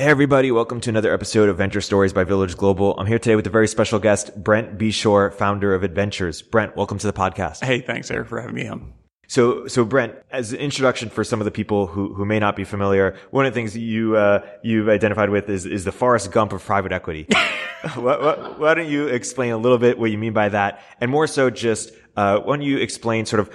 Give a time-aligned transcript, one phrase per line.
[0.00, 2.94] Hey everybody, welcome to another episode of Venture Stories by Village Global.
[2.98, 6.40] I'm here today with a very special guest, Brent Beshore, founder of Adventures.
[6.40, 7.62] Brent, welcome to the podcast.
[7.62, 8.94] Hey, thanks, Eric, for having me on.
[9.28, 12.56] So, so Brent, as an introduction for some of the people who, who may not
[12.56, 16.32] be familiar, one of the things you, uh, you've identified with is, is the Forrest
[16.32, 17.26] Gump of private equity.
[17.94, 20.80] why, why, don't you explain a little bit what you mean by that?
[21.02, 23.54] And more so just, uh, why don't you explain sort of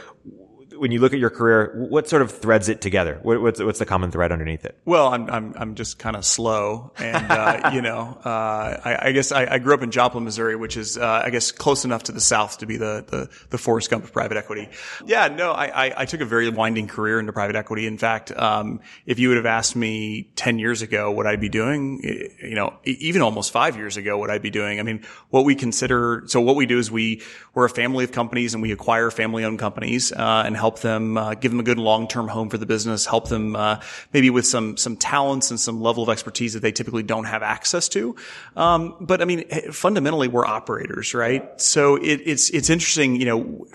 [0.78, 3.20] when you look at your career, what sort of threads it together?
[3.24, 4.78] what's what's the common thread underneath it?
[4.86, 9.12] Well, I'm I'm I'm just kind of slow, and uh, you know, uh, I, I,
[9.12, 12.04] guess I, I, grew up in Joplin, Missouri, which is uh, I guess close enough
[12.04, 14.70] to the south to be the the, the Forrest Gump of private equity.
[15.06, 17.88] Yeah, no, I, I, I took a very winding career into private equity.
[17.88, 21.50] In fact, um, if you would have asked me ten years ago what I'd be
[21.50, 22.02] doing,
[22.42, 25.56] you know, even almost five years ago what I'd be doing, I mean, what we
[25.56, 27.22] consider so what we do is we
[27.54, 31.17] we're a family of companies and we acquire family owned companies uh, and help them,
[31.17, 33.81] uh, give them a good long-term home for the business, help them uh,
[34.13, 37.44] maybe with some some talents and some level of expertise that they typically don't have
[37.44, 38.16] access to.
[38.55, 41.59] Um, but I mean, fundamentally, we're operators, right?
[41.61, 43.67] So it, it's it's interesting, you know.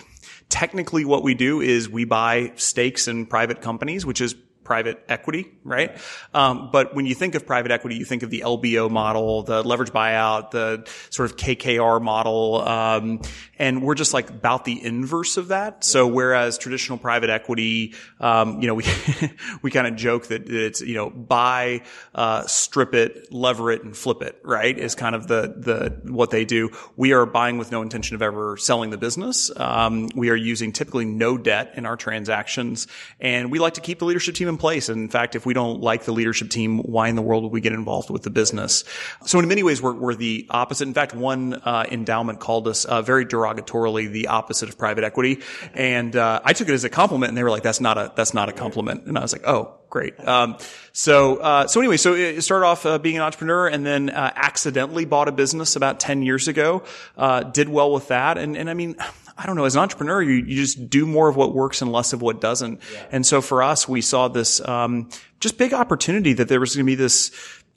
[0.48, 4.34] Technically, what we do is we buy stakes in private companies, which is
[4.70, 5.98] private equity, right?
[6.32, 9.64] Um, but when you think of private equity, you think of the LBO model, the
[9.64, 13.20] leverage buyout, the sort of KKR model, um,
[13.60, 15.84] and we're just like about the inverse of that.
[15.84, 18.84] So whereas traditional private equity, um, you know, we
[19.62, 21.82] we kind of joke that it's you know buy,
[22.14, 24.76] uh, strip it, lever it, and flip it, right?
[24.76, 26.70] Is kind of the the what they do.
[26.96, 29.50] We are buying with no intention of ever selling the business.
[29.54, 32.86] Um, we are using typically no debt in our transactions,
[33.20, 34.88] and we like to keep the leadership team in place.
[34.88, 37.52] And in fact, if we don't like the leadership team, why in the world would
[37.52, 38.84] we get involved with the business?
[39.26, 40.88] So in many ways, we're, we're the opposite.
[40.88, 45.40] In fact, one uh, endowment called us uh, very derogatorily the opposite of private equity,
[45.74, 48.12] and uh, I took it as a compliment, and they were like, "That's not a
[48.14, 50.20] that's not a compliment," and I was like, "Oh." Great.
[50.24, 50.56] Um,
[50.92, 54.30] so, uh, so anyway, so it started off uh, being an entrepreneur, and then uh,
[54.36, 56.84] accidentally bought a business about ten years ago.
[57.52, 58.94] did well with that, and and I mean,
[59.40, 61.90] I don't know, as an entrepreneur, you, you just do more of what works and
[61.90, 62.82] less of what doesn't.
[62.92, 63.06] Yeah.
[63.10, 65.08] And so for us, we saw this, um,
[65.40, 67.30] just big opportunity that there was going to be this,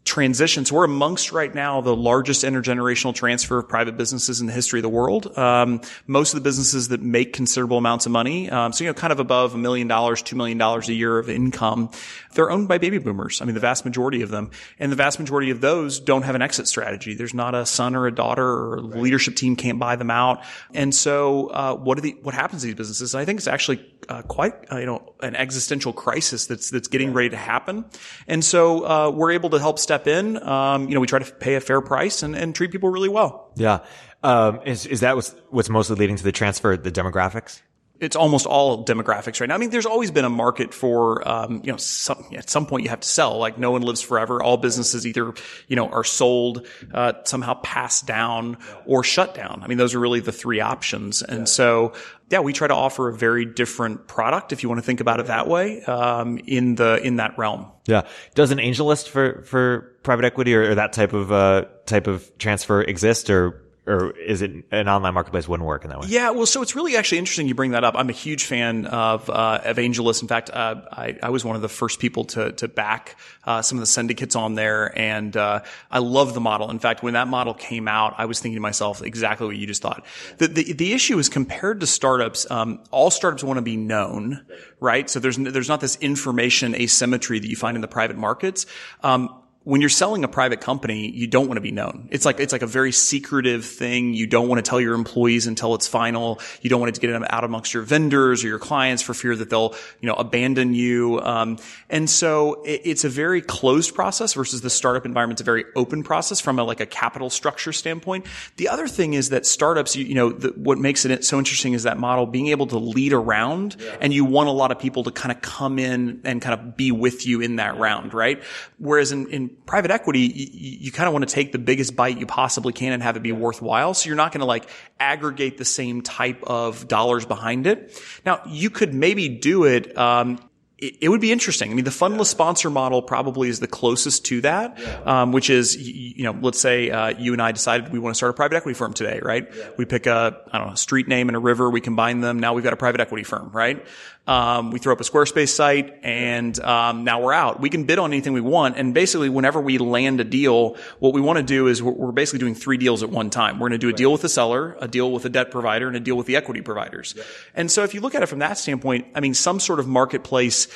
[0.05, 0.65] transition.
[0.65, 4.79] So we're amongst right now the largest intergenerational transfer of private businesses in the history
[4.79, 5.37] of the world.
[5.37, 8.93] Um, most of the businesses that make considerable amounts of money, um, so you know,
[8.93, 11.89] kind of above a million dollars, two million dollars a year of income,
[12.33, 13.41] they're owned by baby boomers.
[13.41, 16.35] I mean, the vast majority of them, and the vast majority of those don't have
[16.35, 17.13] an exit strategy.
[17.13, 20.43] There's not a son or a daughter or a leadership team can't buy them out.
[20.73, 23.15] And so, uh, what are the what happens to these businesses?
[23.15, 27.13] I think it's actually uh, quite uh, you know an existential crisis that's that's getting
[27.13, 27.85] ready to happen.
[28.27, 30.41] And so uh, we're able to help step in.
[30.41, 33.09] Um, you know, we try to pay a fair price and, and treat people really
[33.09, 33.51] well.
[33.55, 33.79] Yeah.
[34.23, 36.77] Um, is is that what's what's mostly leading to the transfer?
[36.77, 37.61] The demographics?
[37.99, 39.55] It's almost all demographics right now.
[39.55, 42.83] I mean, there's always been a market for, um, you know, some, at some point
[42.83, 43.37] you have to sell.
[43.37, 44.41] Like no one lives forever.
[44.41, 45.33] All businesses either,
[45.67, 49.61] you know, are sold, uh, somehow passed down or shut down.
[49.63, 51.21] I mean, those are really the three options.
[51.21, 51.45] And yeah.
[51.45, 51.93] so,
[52.29, 55.19] yeah, we try to offer a very different product, if you want to think about
[55.19, 57.67] it that way, um, in the in that realm.
[57.85, 62.07] Yeah, does an AngelList for for private equity or, or that type of uh, type
[62.07, 66.07] of transfer exist, or or is it an online marketplace wouldn't work in that way?
[66.07, 67.95] Yeah, well, so it's really actually interesting you bring that up.
[67.97, 70.21] I'm a huge fan of uh, of AngelList.
[70.21, 73.61] In fact, uh, I, I, was one of the first people to to back uh,
[73.61, 76.71] some of the syndicates on there, and uh, I love the model.
[76.71, 79.67] In fact, when that model came out, I was thinking to myself exactly what you
[79.67, 80.05] just thought.
[80.37, 84.45] The the, the issue is compared to startups, um, all startups want to be known,
[84.79, 85.09] right?
[85.09, 88.65] So there's there's not this information asymmetry that you find in the private markets.
[89.01, 92.09] Um, when you're selling a private company, you don't want to be known.
[92.11, 94.13] It's like, it's like a very secretive thing.
[94.13, 96.41] You don't want to tell your employees until it's final.
[96.61, 99.35] You don't want it to get out amongst your vendors or your clients for fear
[99.35, 101.21] that they'll, you know, abandon you.
[101.21, 101.59] Um,
[101.89, 106.03] and so it, it's a very closed process versus the startup environment's a very open
[106.03, 108.25] process from a, like a capital structure standpoint.
[108.57, 111.71] The other thing is that startups, you, you know, the, what makes it so interesting
[111.71, 113.95] is that model being able to lead around yeah.
[114.01, 116.75] and you want a lot of people to kind of come in and kind of
[116.75, 118.43] be with you in that round, right?
[118.77, 122.17] Whereas in, in private equity, you, you kind of want to take the biggest bite
[122.17, 123.93] you possibly can and have it be worthwhile.
[123.93, 124.69] So you're not going to like
[124.99, 127.99] aggregate the same type of dollars behind it.
[128.25, 130.39] Now you could maybe do it, um,
[130.83, 131.71] it, it would be interesting.
[131.71, 134.77] I mean, the fundless sponsor model probably is the closest to that,
[135.07, 138.17] um, which is, you, know, let's say uh, you and I decided we want to
[138.17, 139.47] start a private equity firm today, right?
[139.77, 142.39] We pick a, I don't know, a street name and a river, we combine them.
[142.39, 143.85] Now we've got a private equity firm, right?
[144.25, 147.59] Um, we throw up a Squarespace site, and um, now we're out.
[147.59, 151.13] We can bid on anything we want, and basically, whenever we land a deal, what
[151.13, 153.59] we want to do is we're, we're basically doing three deals at one time.
[153.59, 155.87] We're going to do a deal with the seller, a deal with the debt provider,
[155.87, 157.15] and a deal with the equity providers.
[157.53, 159.87] And so, if you look at it from that standpoint, I mean, some sort of
[159.87, 160.69] marketplace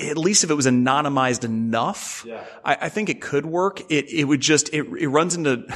[0.00, 2.42] at least if it was anonymized enough, yeah.
[2.64, 3.80] I, I, think it could work.
[3.90, 5.66] It, it would just, it, it runs into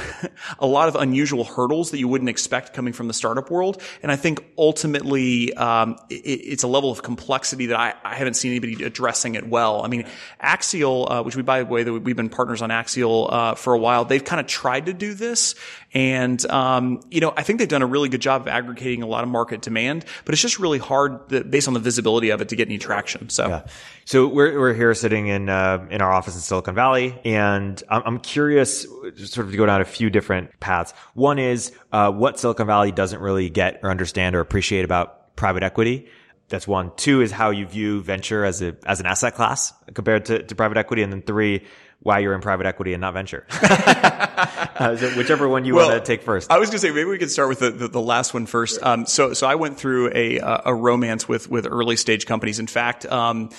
[0.59, 3.81] a lot of unusual hurdles that you wouldn't expect coming from the startup world.
[4.01, 8.33] And I think ultimately, um, it, it's a level of complexity that I, I, haven't
[8.33, 9.83] seen anybody addressing it well.
[9.83, 10.05] I mean,
[10.41, 13.79] Axial, uh, which we, by the way, we've been partners on Axial, uh, for a
[13.79, 15.55] while, they've kind of tried to do this.
[15.91, 19.07] And, um, you know, I think they've done a really good job of aggregating a
[19.07, 22.49] lot of market demand, but it's just really hard based on the visibility of it
[22.49, 23.29] to get any traction.
[23.29, 23.47] So.
[23.47, 23.65] Yeah.
[24.05, 28.03] So we're, we're here sitting in, uh, in our office in Silicon Valley and I'm,
[28.05, 30.93] I'm curious sort of to go down a few different paths.
[31.15, 35.63] One is, uh, what Silicon Valley doesn't really get or understand or appreciate about private
[35.63, 36.07] equity.
[36.49, 36.91] That's one.
[36.97, 40.55] Two is how you view venture as a, as an asset class compared to, to
[40.55, 41.03] private equity.
[41.03, 41.65] And then three,
[42.01, 43.45] why you're in private equity and not venture.
[43.51, 46.49] uh, so whichever one you well, want to take first.
[46.49, 48.45] I was going to say maybe we could start with the, the, the last one
[48.45, 48.81] first.
[48.81, 52.59] Um, so so I went through a a romance with with early stage companies.
[52.59, 53.49] In fact, um,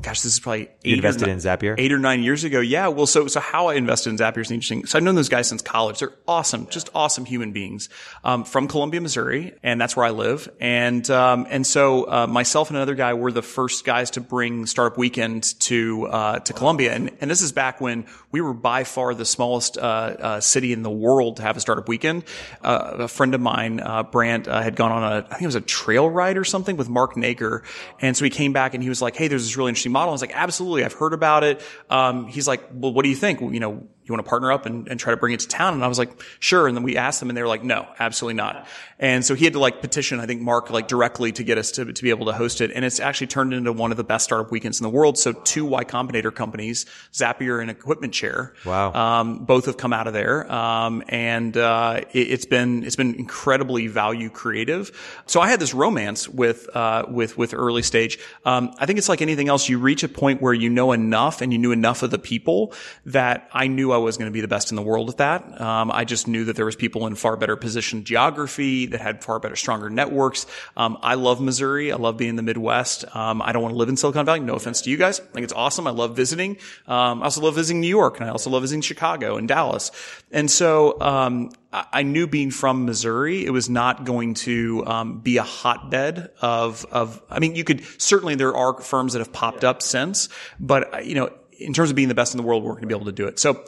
[0.00, 2.60] gosh, this is probably eight you invested or in Zapier eight or nine years ago.
[2.60, 2.88] Yeah.
[2.88, 4.86] Well, so so how I invested in Zapier is interesting.
[4.86, 5.98] So I've known those guys since college.
[5.98, 7.88] They're awesome, just awesome human beings
[8.24, 10.48] um, from Columbia, Missouri, and that's where I live.
[10.60, 14.66] And um, and so uh, myself and another guy were the first guys to bring
[14.66, 18.84] Startup Weekend to uh, to Columbia, and and this is back when we were by
[18.84, 22.24] far the smallest uh, uh, city in the world to have a startup weekend.
[22.62, 25.46] Uh, a friend of mine, uh, Brant, uh, had gone on a, I think it
[25.46, 27.62] was a trail ride or something with Marc Nager.
[28.00, 30.10] And so he came back and he was like, Hey, there's this really interesting model.
[30.10, 30.84] I was like, absolutely.
[30.84, 31.62] I've heard about it.
[31.88, 33.40] Um, he's like, well, what do you think?
[33.40, 35.74] You know, you want to partner up and, and, try to bring it to town?
[35.74, 36.10] And I was like,
[36.40, 36.66] sure.
[36.66, 38.66] And then we asked them and they were like, no, absolutely not.
[38.98, 41.72] And so he had to like petition, I think Marc like directly to get us
[41.72, 42.70] to, to be able to host it.
[42.74, 45.16] And it's actually turned into one of the best startup weekends in the world.
[45.16, 48.52] So two Y Combinator companies, Zapier and EquipmentShare.
[48.66, 48.92] Wow.
[48.92, 50.50] Um, both have come out of there.
[50.52, 55.22] Um, and, uh, it, has been, it's been incredibly value creative.
[55.26, 58.18] So I had this romance with, uh, with, with early stage.
[58.44, 59.68] Um, I think it's like anything else.
[59.68, 62.74] You reach a point where you know enough and you knew enough of the people
[63.06, 65.60] that I knew I was going to be the best in the world at that.
[65.60, 69.22] Um, I just knew that there was people in far better positioned geography that had
[69.24, 70.46] far better, stronger networks.
[70.76, 71.92] Um, I love Missouri.
[71.92, 73.04] I love being in the Midwest.
[73.14, 74.40] Um, I don't want to live in Silicon Valley.
[74.40, 75.20] No offense to you guys.
[75.20, 75.86] I think it's awesome.
[75.86, 76.58] I love visiting.
[76.86, 79.90] Um, I also love visiting New York, and I also love visiting Chicago and Dallas.
[80.30, 85.36] And so um, I knew being from Missouri, it was not going to um, be
[85.36, 87.22] a hotbed of of.
[87.30, 91.14] I mean, you could certainly there are firms that have popped up since, but you
[91.14, 93.06] know, in terms of being the best in the world, we're going to be able
[93.06, 93.38] to do it.
[93.38, 93.64] So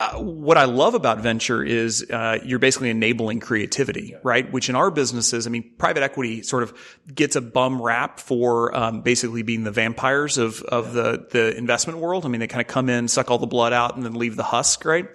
[0.00, 4.50] uh, what I love about venture is uh, you're basically enabling creativity, right?
[4.50, 6.74] Which in our businesses, I mean, private equity sort of
[7.14, 12.00] gets a bum rap for um, basically being the vampires of of the the investment
[12.00, 12.26] world.
[12.26, 14.34] I mean, they kind of come in, suck all the blood out, and then leave
[14.34, 15.08] the husk, right?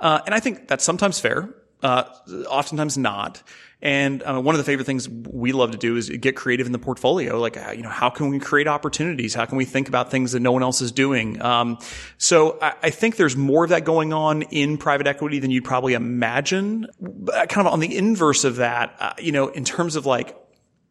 [0.00, 1.48] Uh, and I think that's sometimes fair,
[1.82, 2.04] uh,
[2.48, 3.42] oftentimes not.
[3.82, 6.72] And uh, one of the favorite things we love to do is get creative in
[6.72, 7.38] the portfolio.
[7.38, 9.34] Like, uh, you know, how can we create opportunities?
[9.34, 11.40] How can we think about things that no one else is doing?
[11.42, 11.78] Um,
[12.16, 15.64] so I, I, think there's more of that going on in private equity than you'd
[15.64, 16.86] probably imagine.
[17.00, 20.36] But kind of on the inverse of that, uh, you know, in terms of like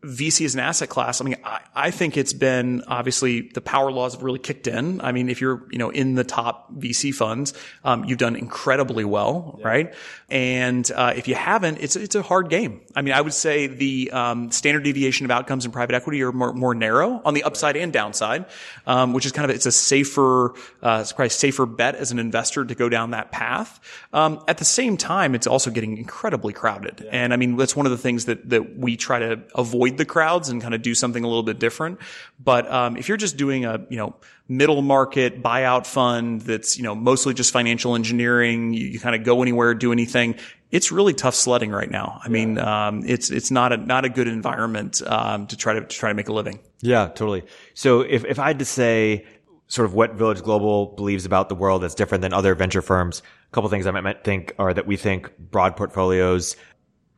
[0.05, 3.91] VC as an asset class, I mean, I, I, think it's been obviously the power
[3.91, 5.01] laws have really kicked in.
[5.01, 9.03] I mean, if you're, you know, in the top VC funds, um, you've done incredibly
[9.03, 9.67] well, yeah.
[9.67, 9.93] right?
[10.29, 12.81] And uh, if you haven't, it's it's a hard game.
[12.95, 16.31] I mean, I would say the um, standard deviation of outcomes in private equity are
[16.31, 18.45] more, more narrow on the upside and downside,
[18.88, 22.12] um, which is kind of it's a safer, uh, it's probably a safer bet as
[22.12, 23.79] an investor to go down that path.
[24.13, 27.12] Um, at the same time, it's also getting incredibly crowded, yeah.
[27.12, 29.97] and I mean, that's one of the things that that we try to avoid avoid
[29.97, 31.99] the crowds and kind of do something a little bit different.
[32.43, 34.15] But um, if you're just doing a you know
[34.47, 39.23] middle market buyout fund that's you know mostly just financial engineering, you, you kind of
[39.23, 40.35] go anywhere, do anything.
[40.71, 42.19] It's really tough sledding right now.
[42.21, 42.31] I yeah.
[42.31, 45.87] mean, um, it's it's not a not a good environment um, to try to, to
[45.87, 46.59] try to make a living.
[46.81, 47.43] Yeah, totally.
[47.73, 49.25] So if if I had to say
[49.67, 53.23] sort of what Village Global believes about the world that's different than other venture firms.
[53.51, 56.55] A couple things I might think are that we think broad portfolios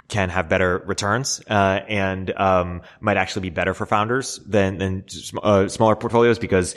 [0.07, 5.05] can have better returns uh, and um, might actually be better for founders than than
[5.43, 6.75] uh, smaller portfolios because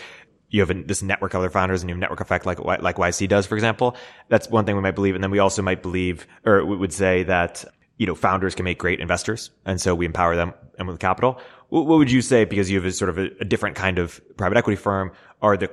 [0.49, 3.29] you have this network of other founders and you have network effect like like YC
[3.29, 3.97] does, for example.
[4.29, 6.93] That's one thing we might believe, and then we also might believe, or we would
[6.93, 7.65] say that
[7.99, 11.39] you know founders can make great investors, and so we empower them and with capital.
[11.69, 14.21] what, would you say, because you have a sort of a, a different kind of
[14.37, 15.71] private equity firm, are the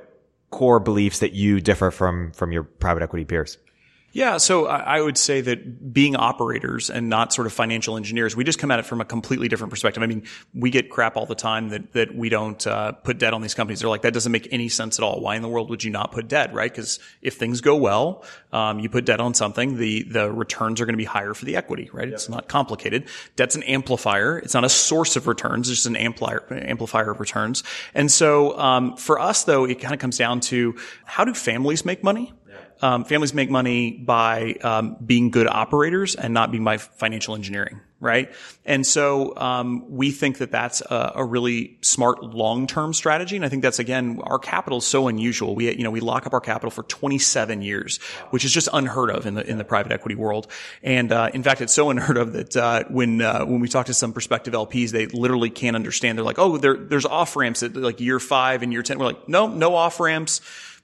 [0.50, 3.58] core beliefs that you differ from, from your private equity peers?
[4.10, 8.42] Yeah, so I would say that being operators and not sort of financial engineers, we
[8.42, 10.02] just come at it from a completely different perspective.
[10.02, 10.24] I mean,
[10.54, 13.52] we get crap all the time that that we don't uh, put debt on these
[13.52, 13.80] companies.
[13.80, 15.20] They're like, that doesn't make any sense at all.
[15.20, 16.70] Why in the world would you not put debt, right?
[16.70, 20.86] Because if things go well, um, you put debt on something, the the returns are
[20.86, 22.08] going to be higher for the equity, right?
[22.08, 22.14] Yep.
[22.14, 23.08] It's not complicated.
[23.36, 24.38] Debt's an amplifier.
[24.38, 25.68] It's not a source of returns.
[25.68, 27.62] It's just an amplifier amplifier of returns.
[27.94, 31.84] And so um, for us, though, it kind of comes down to how do families
[31.84, 32.32] make money?
[32.80, 37.80] Um, families make money by um, being good operators and not being by financial engineering,
[37.98, 38.32] right?
[38.64, 43.48] And so um, we think that that's a, a really smart long-term strategy, and I
[43.48, 45.54] think that's again our capital is so unusual.
[45.54, 47.98] We you know we lock up our capital for 27 years,
[48.30, 50.46] which is just unheard of in the in the private equity world.
[50.82, 53.86] And uh, in fact, it's so unheard of that uh, when uh, when we talk
[53.86, 56.16] to some prospective LPs, they literally can't understand.
[56.16, 58.98] They're like, oh, there, there's off ramps at like year five and year 10.
[58.98, 60.40] We're like, no, no off ramps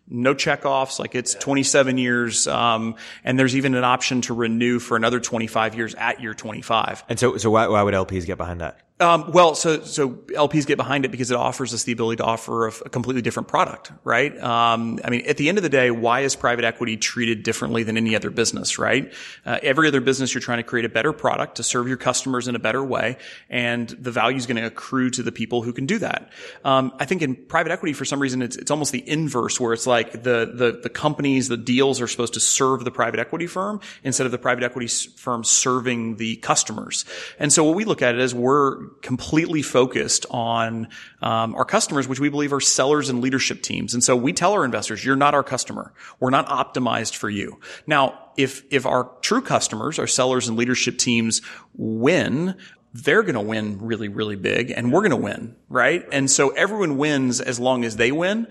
[0.08, 4.96] no checkoffs, like it's 27 years, um, and there's even an option to renew for
[4.96, 7.04] another 25 years at year 25.
[7.08, 8.80] And so, so why, why would LPs get behind that?
[9.00, 12.24] Um, well, so so LPs get behind it because it offers us the ability to
[12.24, 14.40] offer a, a completely different product, right?
[14.40, 17.82] Um, I mean, at the end of the day, why is private equity treated differently
[17.82, 19.12] than any other business, right?
[19.44, 22.46] Uh, every other business, you're trying to create a better product to serve your customers
[22.46, 23.16] in a better way,
[23.50, 26.30] and the value is going to accrue to the people who can do that.
[26.64, 29.72] Um, I think in private equity, for some reason, it's it's almost the inverse, where
[29.72, 33.48] it's like the the the companies, the deals are supposed to serve the private equity
[33.48, 37.04] firm instead of the private equity firm serving the customers.
[37.40, 40.88] And so what we look at it as we're completely focused on
[41.22, 43.94] um, our customers, which we believe are sellers and leadership teams.
[43.94, 45.92] And so we tell our investors, you're not our customer.
[46.20, 47.60] We're not optimized for you.
[47.86, 51.42] Now, if if our true customers, our sellers and leadership teams
[51.74, 52.56] win,
[52.94, 56.04] they're going to win really, really big and we're going to win, right?
[56.12, 58.46] And so everyone wins as long as they win.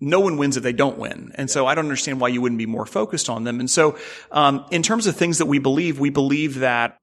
[0.00, 1.32] No one wins if they don't win.
[1.36, 3.60] And so I don't understand why you wouldn't be more focused on them.
[3.60, 3.96] And so,
[4.30, 6.98] um, in terms of things that we believe, we believe that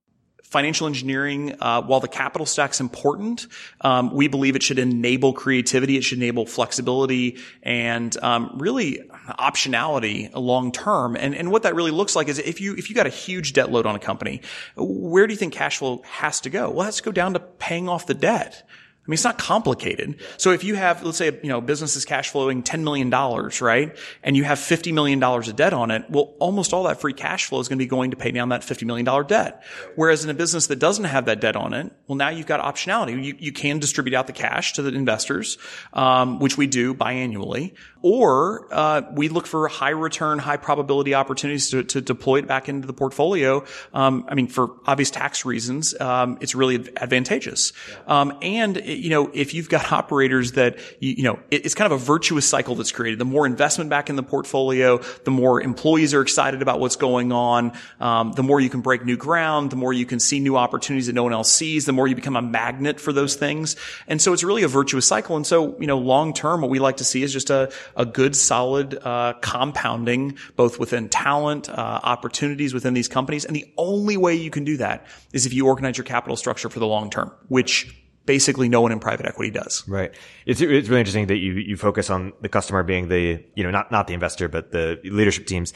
[0.54, 3.48] financial engineering, uh, while the capital stack's important,
[3.82, 10.30] um, we believe it should enable creativity, it should enable flexibility, and um, really optionality
[10.36, 11.18] long term.
[11.18, 13.54] And and what that really looks like is if you if you got a huge
[13.54, 14.42] debt load on a company,
[14.78, 16.70] where do you think cash flow has to go?
[16.70, 18.64] Well, it has to go down to paying off the debt.
[19.06, 20.22] I mean, it's not complicated.
[20.38, 23.98] So if you have, let's say, you know, business is cash flowing $10 million, right?
[24.24, 26.06] And you have $50 million of debt on it.
[26.10, 28.48] Well, almost all that free cash flow is going to be going to pay down
[28.50, 29.62] that $50 million debt.
[29.98, 32.62] Whereas in a business that doesn't have that debt on it, well, now you've got
[32.62, 33.22] optionality.
[33.22, 35.58] You, you can distribute out the cash to the investors,
[35.92, 37.74] um, which we do biannually.
[38.02, 42.70] Or, uh, we look for high return, high probability opportunities to, to deploy it back
[42.70, 43.66] into the portfolio.
[43.94, 47.74] Um, I mean, for obvious tax reasons, um, it's really advantageous.
[48.08, 51.92] Um, and you know, if you've got operators that, you, you know, it, it's kind
[51.92, 53.20] of a virtuous cycle that's created.
[53.20, 57.32] The more investment back in the portfolio, the more employees are excited about what's going
[57.32, 60.58] on, um, the more you can break new ground, the more you can see new
[60.58, 63.76] opportunities that no one else sees, the more you become a magnet for those things.
[64.08, 65.36] And so it's really a virtuous cycle.
[65.36, 68.06] And so, you know, long term, what we like to see is just a, a
[68.06, 73.46] good, solid, uh, compounding, both within talent, uh, opportunities within these companies.
[73.46, 76.70] And the only way you can do that is if you organize your capital structure
[76.70, 79.84] for the long term, which basically no one in private equity does.
[79.88, 80.14] Right.
[80.46, 83.72] It's, it's really interesting that you, you focus on the customer being the, you know,
[83.72, 85.74] not, not the investor, but the leadership teams.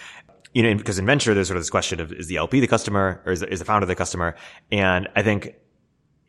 [0.54, 2.68] You know, because in venture, there's sort of this question of, is the LP the
[2.68, 4.36] customer or is the, is the founder the customer?
[4.72, 5.56] And I think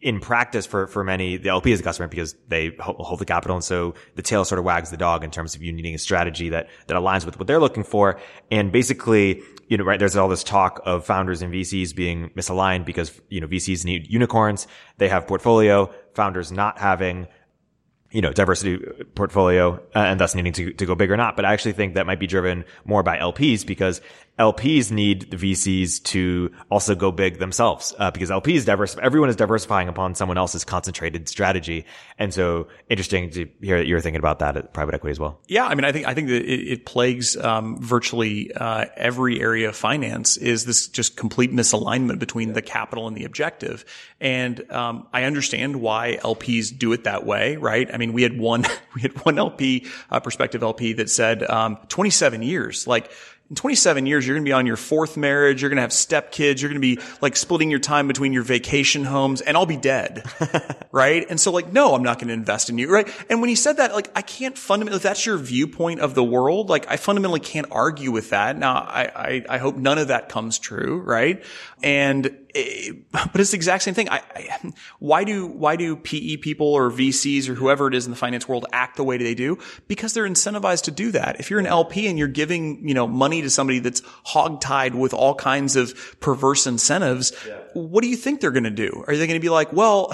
[0.00, 3.56] in practice for, for many, the LP is the customer because they hold the capital.
[3.56, 5.98] And so the tail sort of wags the dog in terms of you needing a
[5.98, 8.20] strategy that, that aligns with what they're looking for.
[8.50, 12.84] And basically, you know, right, there's all this talk of founders and VCs being misaligned
[12.84, 14.68] because, you know, VCs need unicorns.
[14.98, 17.26] They have portfolio, founders not having,
[18.12, 18.78] you know, diversity
[19.16, 21.34] portfolio uh, and thus needing to, to go big or not.
[21.34, 24.00] But I actually think that might be driven more by LPs because
[24.38, 29.36] LPs need the VCs to also go big themselves, uh, because LPs diverse, everyone is
[29.36, 31.84] diversifying upon someone else's concentrated strategy.
[32.18, 35.40] And so interesting to hear that you're thinking about that at private equity as well.
[35.48, 35.66] Yeah.
[35.66, 39.70] I mean, I think, I think that it, it plagues, um, virtually, uh, every area
[39.70, 43.84] of finance is this just complete misalignment between the capital and the objective.
[44.20, 47.92] And, um, I understand why LPs do it that way, right?
[47.92, 48.64] I mean, we had one,
[48.94, 53.10] we had one LP, uh, prospective LP that said, um, 27 years, like,
[53.50, 55.62] in 27 years, you're going to be on your fourth marriage.
[55.62, 56.60] You're going to have stepkids.
[56.60, 59.78] You're going to be like splitting your time between your vacation homes and I'll be
[59.78, 60.24] dead.
[60.92, 61.26] right.
[61.30, 62.92] And so like, no, I'm not going to invest in you.
[62.92, 63.08] Right.
[63.30, 66.24] And when he said that, like, I can't fundamentally, if that's your viewpoint of the
[66.24, 68.58] world, like I fundamentally can't argue with that.
[68.58, 71.00] Now, I, I, I hope none of that comes true.
[71.00, 71.42] Right.
[71.82, 74.08] And, Eh, but it's the exact same thing.
[74.08, 78.10] I, I, why do, why do PE people or VCs or whoever it is in
[78.10, 79.58] the finance world act the way they do?
[79.86, 81.38] Because they're incentivized to do that.
[81.40, 85.12] If you're an LP and you're giving, you know, money to somebody that's hogtied with
[85.12, 87.58] all kinds of perverse incentives, yeah.
[87.74, 89.04] what do you think they're going to do?
[89.06, 90.12] Are they going to be like, well,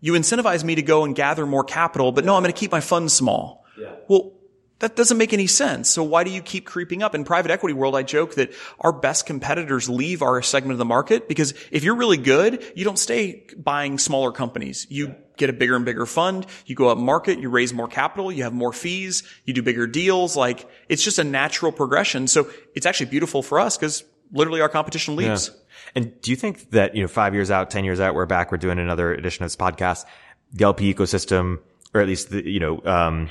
[0.00, 2.72] you incentivize me to go and gather more capital, but no, I'm going to keep
[2.72, 3.64] my funds small.
[3.78, 3.92] Yeah.
[4.08, 4.32] Well,
[4.78, 5.88] that doesn't make any sense.
[5.88, 7.14] So why do you keep creeping up?
[7.14, 10.84] In private equity world, I joke that our best competitors leave our segment of the
[10.84, 14.86] market because if you're really good, you don't stay buying smaller companies.
[14.90, 16.46] You get a bigger and bigger fund.
[16.66, 19.86] You go up market, you raise more capital, you have more fees, you do bigger
[19.86, 20.36] deals.
[20.36, 22.26] Like it's just a natural progression.
[22.26, 25.48] So it's actually beautiful for us because literally our competition leaves.
[25.48, 25.62] Yeah.
[25.94, 28.52] And do you think that, you know, five years out, 10 years out, we're back,
[28.52, 30.04] we're doing another edition of this podcast,
[30.52, 31.60] the LP ecosystem,
[31.94, 33.28] or at least the, you know, um,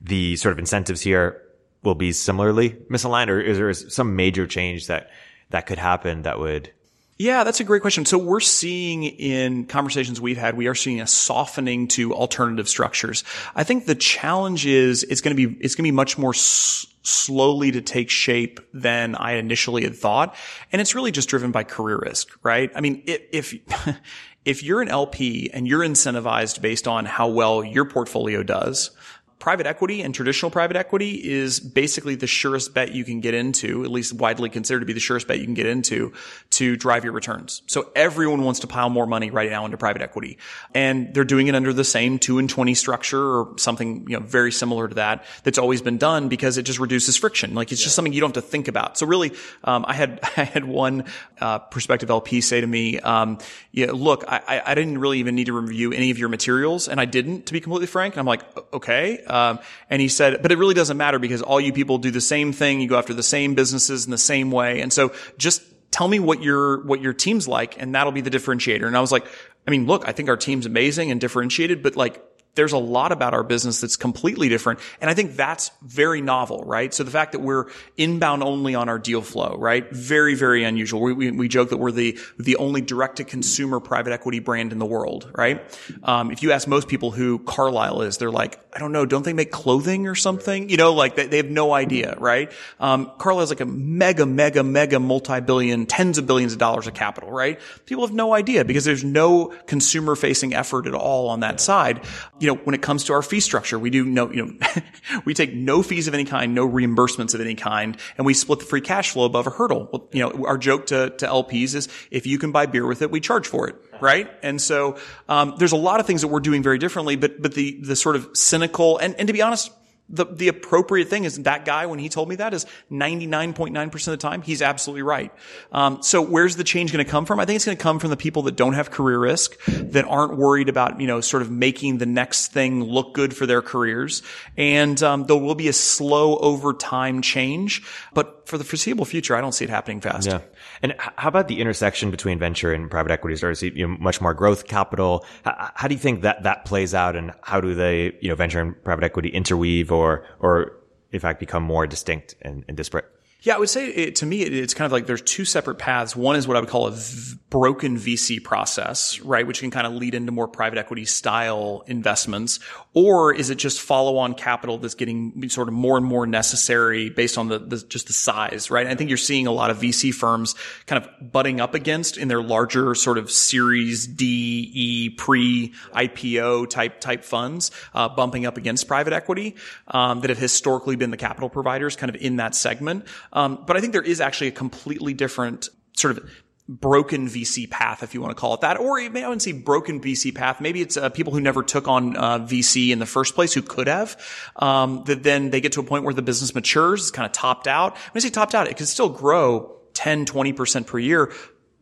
[0.00, 1.42] the sort of incentives here
[1.82, 5.10] will be similarly misaligned or is there some major change that,
[5.50, 6.72] that could happen that would,
[7.18, 8.04] yeah, that's a great question.
[8.04, 13.24] So we're seeing in conversations we've had, we are seeing a softening to alternative structures.
[13.56, 16.32] I think the challenge is it's going to be, it's going to be much more
[16.32, 20.36] s- slowly to take shape than I initially had thought.
[20.70, 22.70] And it's really just driven by career risk, right?
[22.76, 23.98] I mean, if, if,
[24.48, 28.90] if you're an LP and you're incentivized based on how well your portfolio does,
[29.38, 33.84] private equity and traditional private equity is basically the surest bet you can get into,
[33.84, 36.12] at least widely considered to be the surest bet you can get into
[36.50, 37.62] to drive your returns.
[37.66, 40.38] So everyone wants to pile more money right now into private equity
[40.74, 44.24] and they're doing it under the same two and 20 structure or something, you know,
[44.24, 47.54] very similar to that that's always been done because it just reduces friction.
[47.54, 47.84] Like it's yeah.
[47.84, 48.98] just something you don't have to think about.
[48.98, 51.04] So really, um, I had, I had one,
[51.40, 53.38] uh, prospective LP say to me, um,
[53.70, 57.00] yeah, look, I, I didn't really even need to review any of your materials and
[57.00, 58.14] I didn't to be completely frank.
[58.14, 58.42] And I'm like,
[58.72, 59.22] okay.
[59.28, 59.58] Um,
[59.90, 62.52] and he said, but it really doesn't matter because all you people do the same
[62.52, 62.80] thing.
[62.80, 64.80] You go after the same businesses in the same way.
[64.80, 68.30] And so just tell me what your, what your team's like and that'll be the
[68.30, 68.86] differentiator.
[68.86, 69.26] And I was like,
[69.66, 72.22] I mean, look, I think our team's amazing and differentiated, but like
[72.58, 74.80] there's a lot about our business that's completely different.
[75.00, 76.92] And I think that's very novel, right?
[76.92, 79.88] So the fact that we're inbound only on our deal flow, right?
[79.92, 81.00] Very, very unusual.
[81.00, 84.72] We, we, we joke that we're the, the only direct to consumer private equity brand
[84.72, 85.62] in the world, right?
[86.02, 89.24] Um, if you ask most people who Carlyle is, they're like, I don't know, don't
[89.24, 90.68] they make clothing or something?
[90.68, 92.50] You know, like they, they have no idea, right?
[92.80, 97.30] Um, is like a mega, mega, mega multi-billion, tens of billions of dollars of capital,
[97.30, 97.60] right?
[97.86, 102.00] People have no idea because there's no consumer facing effort at all on that side.
[102.40, 104.66] You you know, when it comes to our fee structure, we do no, you know,
[105.26, 108.60] we take no fees of any kind, no reimbursements of any kind, and we split
[108.60, 109.86] the free cash flow above a hurdle.
[109.92, 113.02] Well, you know, our joke to, to LPs is if you can buy beer with
[113.02, 114.30] it, we charge for it, right?
[114.42, 114.96] And so,
[115.28, 117.94] um, there's a lot of things that we're doing very differently, but, but the, the
[117.94, 119.70] sort of cynical, and, and to be honest,
[120.10, 124.04] the, the appropriate thing is that guy, when he told me that, is 99.9% of
[124.04, 125.32] the time, he's absolutely right.
[125.72, 127.40] Um, so where's the change going to come from?
[127.40, 130.04] I think it's going to come from the people that don't have career risk, that
[130.06, 133.62] aren't worried about, you know, sort of making the next thing look good for their
[133.62, 134.22] careers.
[134.56, 137.82] And um, there will be a slow over time change,
[138.14, 140.26] but for the foreseeable future, I don't see it happening fast.
[140.26, 140.40] Yeah.
[140.82, 143.34] And how about the intersection between venture and private equity?
[143.34, 145.26] It you know, much more growth capital?
[145.44, 148.34] How, how, do you think that that plays out, and how do they, you know,
[148.34, 150.78] venture and private equity interweave, or or
[151.12, 153.06] in fact become more distinct and, and disparate?
[153.42, 155.76] Yeah, I would say it, to me, it, it's kind of like there's two separate
[155.76, 156.16] paths.
[156.16, 159.46] One is what I would call a v- broken VC process, right?
[159.46, 162.58] Which can kind of lead into more private equity style investments.
[162.94, 167.10] Or is it just follow on capital that's getting sort of more and more necessary
[167.10, 168.88] based on the, the just the size, right?
[168.88, 172.26] I think you're seeing a lot of VC firms kind of butting up against in
[172.26, 178.56] their larger sort of series D, E, pre IPO type, type funds, uh, bumping up
[178.56, 179.54] against private equity,
[179.86, 183.06] um, that have historically been the capital providers kind of in that segment.
[183.32, 186.30] Um, but I think there is actually a completely different sort of
[186.68, 189.52] broken VC path, if you want to call it that, or maybe I wouldn't say
[189.52, 190.60] broken VC path.
[190.60, 193.62] Maybe it's uh, people who never took on uh, VC in the first place who
[193.62, 194.16] could have.
[194.56, 197.32] Um, that then they get to a point where the business matures, it's kind of
[197.32, 197.96] topped out.
[197.96, 201.32] When I say topped out, it can still grow 10, 20% per year.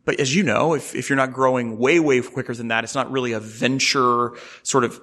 [0.05, 2.95] But as you know, if, if you're not growing way, way quicker than that, it's
[2.95, 4.31] not really a venture
[4.63, 5.01] sort of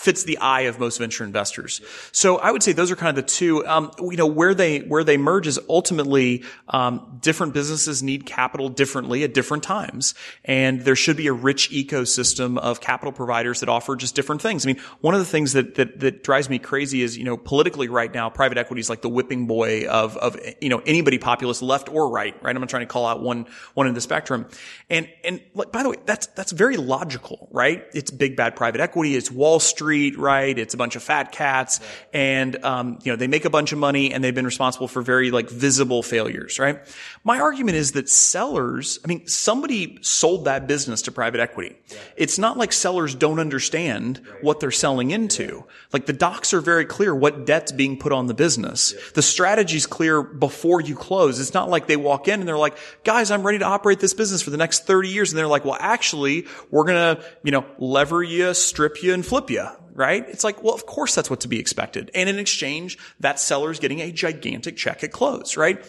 [0.00, 1.82] fits the eye of most venture investors.
[2.10, 3.66] So I would say those are kind of the two.
[3.66, 8.70] Um, you know where they where they merge is ultimately um, different businesses need capital
[8.70, 10.14] differently at different times,
[10.46, 14.64] and there should be a rich ecosystem of capital providers that offer just different things.
[14.64, 17.36] I mean, one of the things that that, that drives me crazy is you know
[17.36, 21.18] politically right now, private equity is like the whipping boy of of you know anybody
[21.18, 22.34] populist, left or right.
[22.42, 24.48] Right, I'm not trying to call out one one in the spectrum,
[24.88, 27.84] and and like by the way, that's that's very logical, right?
[27.92, 30.58] It's big bad private equity, it's Wall Street, right?
[30.58, 31.80] It's a bunch of fat cats,
[32.12, 35.02] and um, you know they make a bunch of money and they've been responsible for
[35.02, 36.80] very like visible failures, right?
[37.24, 41.76] My argument is that sellers, I mean, somebody sold that business to private equity.
[42.16, 45.64] It's not like sellers don't understand what they're selling into.
[45.92, 48.94] Like the docs are very clear what debt's being put on the business.
[49.14, 51.40] The strategy's clear before you close.
[51.40, 54.14] It's not like they walk in and they're like, guys, I'm ready to operate this
[54.14, 55.32] business for the next 30 years.
[55.32, 59.24] And they're like, well, actually, we're going to, you know, lever you, strip you, and
[59.24, 59.66] flip you
[60.00, 60.26] right?
[60.28, 62.10] It's like, well, of course that's what to be expected.
[62.14, 65.84] And in exchange, that seller's getting a gigantic check at close, right?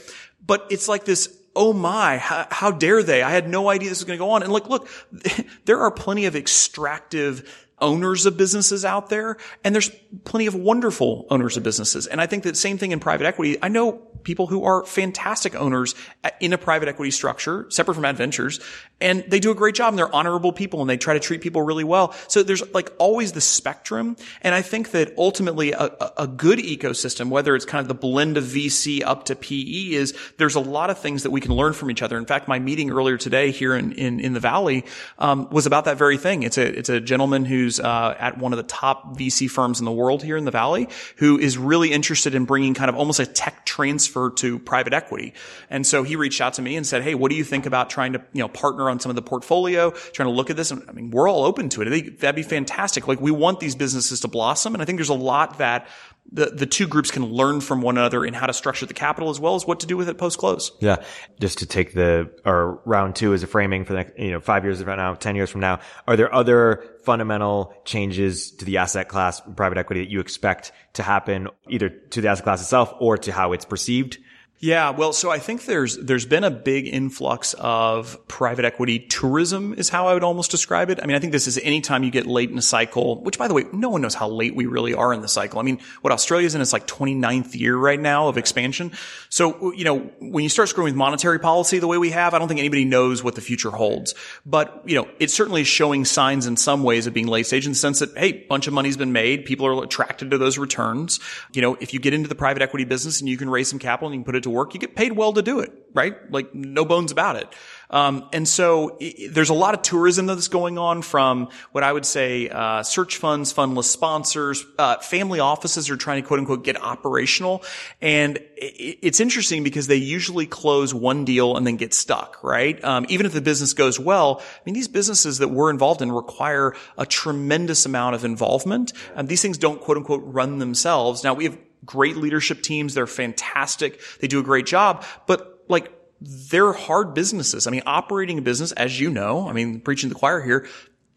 [0.45, 3.23] But it's like this, oh my, how, how dare they?
[3.23, 4.43] I had no idea this was going to go on.
[4.43, 4.89] And look, look,
[5.65, 9.89] there are plenty of extractive owners of businesses out there, and there's
[10.23, 12.07] plenty of wonderful owners of businesses.
[12.07, 13.57] And I think that same thing in private equity.
[13.61, 15.95] I know people who are fantastic owners
[16.39, 18.59] in a private equity structure, separate from adventures,
[18.99, 21.41] and they do a great job and they're honorable people and they try to treat
[21.41, 22.13] people really well.
[22.27, 24.15] So there's like always the spectrum.
[24.41, 28.37] And I think that ultimately a, a good ecosystem, whether it's kind of the blend
[28.37, 31.73] of VC up to PE is there's a lot of things that we can learn
[31.73, 32.17] from each other.
[32.17, 34.85] In fact, my meeting earlier today here in, in, in the Valley,
[35.17, 36.43] um, was about that very thing.
[36.43, 39.85] It's a, it's a gentleman who's, uh, at one of the top VC firms in
[39.85, 43.19] the world here in the Valley who is really interested in bringing kind of almost
[43.19, 45.33] a tech transfer to private equity.
[45.69, 47.89] And so he reached out to me and said, Hey, what do you think about
[47.89, 50.71] trying to, you know, partner on some of the portfolio, trying to look at this?
[50.71, 51.87] I mean, we're all open to it.
[51.87, 53.07] I think that'd be fantastic.
[53.07, 54.73] Like we want these businesses to blossom.
[54.73, 55.87] And I think there's a lot that
[56.31, 59.29] the, the two groups can learn from one another in how to structure the capital
[59.29, 60.71] as well as what to do with it post close.
[60.79, 60.97] Yeah.
[61.39, 64.39] Just to take the, or round two as a framing for the next, you know,
[64.39, 68.77] five years from now, 10 years from now, are there other fundamental changes to the
[68.77, 72.93] asset class private equity that you expect to happen either to the asset class itself
[72.99, 74.17] or to how it's perceived?
[74.61, 79.73] Yeah, well, so I think there's there's been a big influx of private equity tourism
[79.73, 80.99] is how I would almost describe it.
[81.01, 83.47] I mean, I think this is anytime you get late in a cycle, which by
[83.47, 85.59] the way, no one knows how late we really are in the cycle.
[85.59, 88.91] I mean, what Australia's in its like 29th year right now of expansion.
[89.29, 92.37] So, you know, when you start screwing with monetary policy the way we have, I
[92.37, 94.13] don't think anybody knows what the future holds.
[94.45, 97.65] But, you know, it certainly is showing signs in some ways of being late stage
[97.65, 99.45] in the sense that, hey, bunch of money's been made.
[99.45, 101.19] People are attracted to those returns.
[101.51, 103.79] You know, if you get into the private equity business and you can raise some
[103.79, 105.71] capital and you can put it to work, you get paid well to do it,
[105.93, 106.15] right?
[106.31, 107.47] Like no bones about it.
[107.91, 111.91] Um, and so it, there's a lot of tourism that's going on from what I
[111.91, 116.63] would say uh, search funds, fundless sponsors, uh, family offices are trying to quote unquote
[116.63, 117.63] get operational.
[118.01, 122.81] And it, it's interesting because they usually close one deal and then get stuck, right?
[122.83, 126.11] Um, even if the business goes well, I mean these businesses that we're involved in
[126.11, 128.93] require a tremendous amount of involvement.
[129.15, 131.25] And these things don't quote unquote run themselves.
[131.25, 132.93] Now we have great leadership teams.
[132.93, 134.01] They're fantastic.
[134.19, 135.91] They do a great job, but like
[136.21, 137.65] they're hard businesses.
[137.65, 140.67] I mean, operating a business, as you know, I mean, preaching the choir here,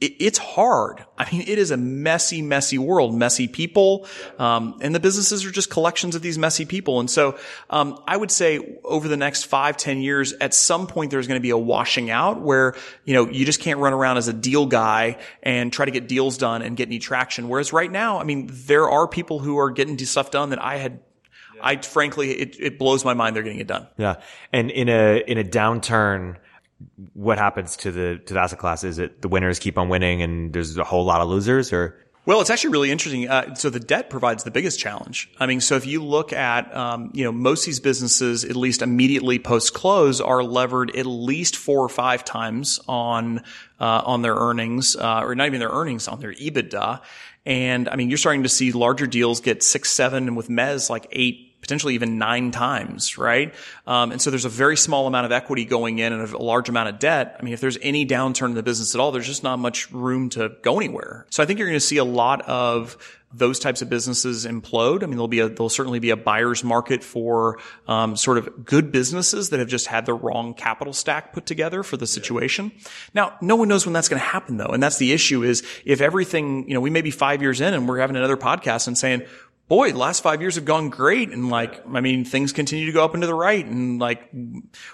[0.04, 1.04] it, it's hard.
[1.18, 4.06] I mean, it is a messy, messy world, messy people.
[4.38, 7.00] Um, and the businesses are just collections of these messy people.
[7.00, 7.38] And so,
[7.70, 11.38] um, I would say over the next five, ten years, at some point, there's going
[11.38, 14.32] to be a washing out where, you know, you just can't run around as a
[14.32, 17.48] deal guy and try to get deals done and get any traction.
[17.48, 20.76] Whereas right now, I mean, there are people who are getting stuff done that I
[20.76, 21.00] had
[21.62, 23.86] I frankly, it, it blows my mind they're getting it done.
[23.96, 24.16] Yeah.
[24.52, 26.36] And in a, in a downturn,
[27.12, 28.84] what happens to the to the asset class?
[28.84, 31.98] Is it the winners keep on winning and there's a whole lot of losers, or
[32.26, 33.28] well, it's actually really interesting.
[33.28, 35.30] Uh, so the debt provides the biggest challenge.
[35.38, 38.56] I mean, so if you look at, um, you know, most of these businesses, at
[38.56, 43.42] least immediately post close, are levered at least four or five times on
[43.78, 47.02] uh, on their earnings, uh, or not even their earnings, on their EBITDA.
[47.44, 50.88] And I mean, you're starting to see larger deals get six, seven, and with Mez
[50.88, 53.54] like eight potentially even nine times, right?
[53.86, 56.68] Um, and so there's a very small amount of equity going in and a large
[56.68, 57.36] amount of debt.
[57.40, 59.90] I mean, if there's any downturn in the business at all, there's just not much
[59.90, 61.24] room to go anywhere.
[61.30, 62.98] So I think you're going to see a lot of
[63.36, 65.02] those types of businesses implode.
[65.02, 68.64] I mean, there'll be a, there'll certainly be a buyer's market for, um, sort of
[68.64, 72.70] good businesses that have just had the wrong capital stack put together for the situation.
[73.12, 74.66] Now, no one knows when that's going to happen though.
[74.66, 77.74] And that's the issue is if everything, you know, we may be five years in
[77.74, 79.22] and we're having another podcast and saying,
[79.68, 81.30] boy, the last five years have gone great.
[81.30, 83.64] And like, I mean, things continue to go up and to the right.
[83.64, 84.30] And like,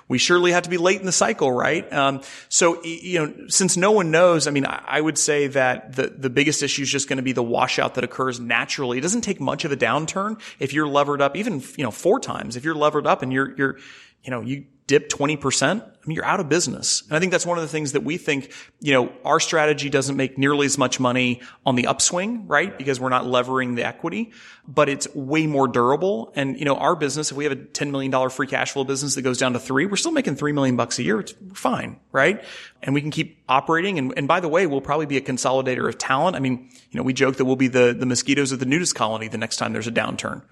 [0.09, 1.91] we surely have to be late in the cycle, right?
[1.93, 6.09] Um, so, you know, since no one knows, I mean, I, would say that the,
[6.09, 8.99] the biggest issue is just going to be the washout that occurs naturally.
[8.99, 12.21] It doesn't take much of a downturn if you're levered up, even, you know, four
[12.21, 12.57] times.
[12.57, 13.79] If you're levered up and you're, you're,
[14.23, 17.05] you know, you dip 20%, I mean, you're out of business.
[17.07, 19.89] And I think that's one of the things that we think, you know, our strategy
[19.89, 22.77] doesn't make nearly as much money on the upswing, right?
[22.77, 24.33] Because we're not levering the equity,
[24.67, 26.33] but it's way more durable.
[26.35, 29.15] And, you know, our business, if we have a $10 million free cash flow business
[29.15, 31.21] that goes down to three, we're still making 3 million bucks a year.
[31.21, 32.43] It's fine, right?
[32.83, 33.97] And we can keep operating.
[33.97, 36.35] And, and by the way, we'll probably be a consolidator of talent.
[36.35, 38.97] I mean, you know, we joke that we'll be the, the mosquitoes of the nudist
[38.97, 40.43] colony the next time there's a downturn.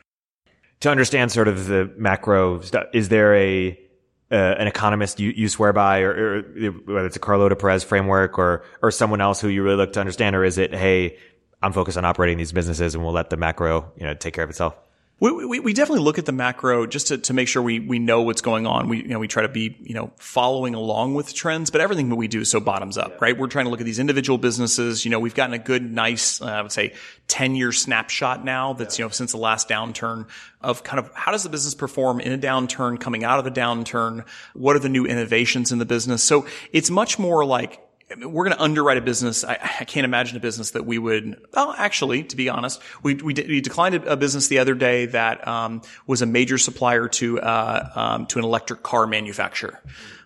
[0.82, 3.76] To understand sort of the macro stuff, is there a,
[4.30, 6.42] uh, an economist you, you swear by, or, or,
[6.84, 10.00] whether it's a Carlota Perez framework or or someone else who you really look to
[10.00, 11.16] understand, or is it, hey,
[11.62, 14.44] I'm focused on operating these businesses and we'll let the macro, you know, take care
[14.44, 14.76] of itself?
[15.20, 17.98] We, we, we, definitely look at the macro just to, to make sure we, we
[17.98, 18.88] know what's going on.
[18.88, 22.08] We, you know, we try to be, you know, following along with trends, but everything
[22.10, 23.16] that we do is so bottoms up, yeah.
[23.20, 23.36] right?
[23.36, 25.04] We're trying to look at these individual businesses.
[25.04, 26.94] You know, we've gotten a good, nice, uh, I would say
[27.26, 29.06] 10 year snapshot now that's, yeah.
[29.06, 30.28] you know, since the last downturn
[30.60, 33.50] of kind of how does the business perform in a downturn, coming out of a
[33.50, 34.24] downturn?
[34.54, 36.22] What are the new innovations in the business?
[36.22, 37.80] So it's much more like,
[38.16, 39.44] we're going to underwrite a business.
[39.44, 41.40] I, I, can't imagine a business that we would.
[41.52, 45.46] Well, actually, to be honest, we we, we declined a business the other day that
[45.46, 49.80] um, was a major supplier to uh, um, to an electric car manufacturer.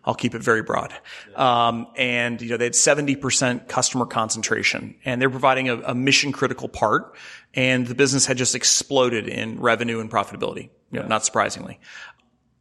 [0.05, 0.93] I'll keep it very broad.
[1.37, 5.95] Um, and you know they had seventy percent customer concentration, and they're providing a, a
[5.95, 7.17] mission critical part.
[7.55, 10.71] And the business had just exploded in revenue and profitability.
[10.91, 11.81] You know, not surprisingly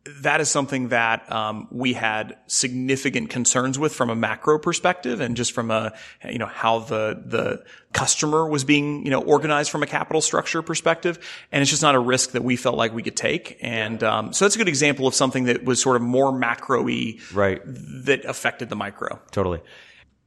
[0.03, 5.37] that is something that um, we had significant concerns with from a macro perspective and
[5.37, 5.93] just from a
[6.27, 10.63] you know how the the customer was being you know organized from a capital structure
[10.63, 11.19] perspective.
[11.51, 13.57] And it's just not a risk that we felt like we could take.
[13.61, 17.19] And um, so that's a good example of something that was sort of more macro-y
[17.33, 17.61] right.
[17.65, 19.19] that affected the micro.
[19.29, 19.61] Totally.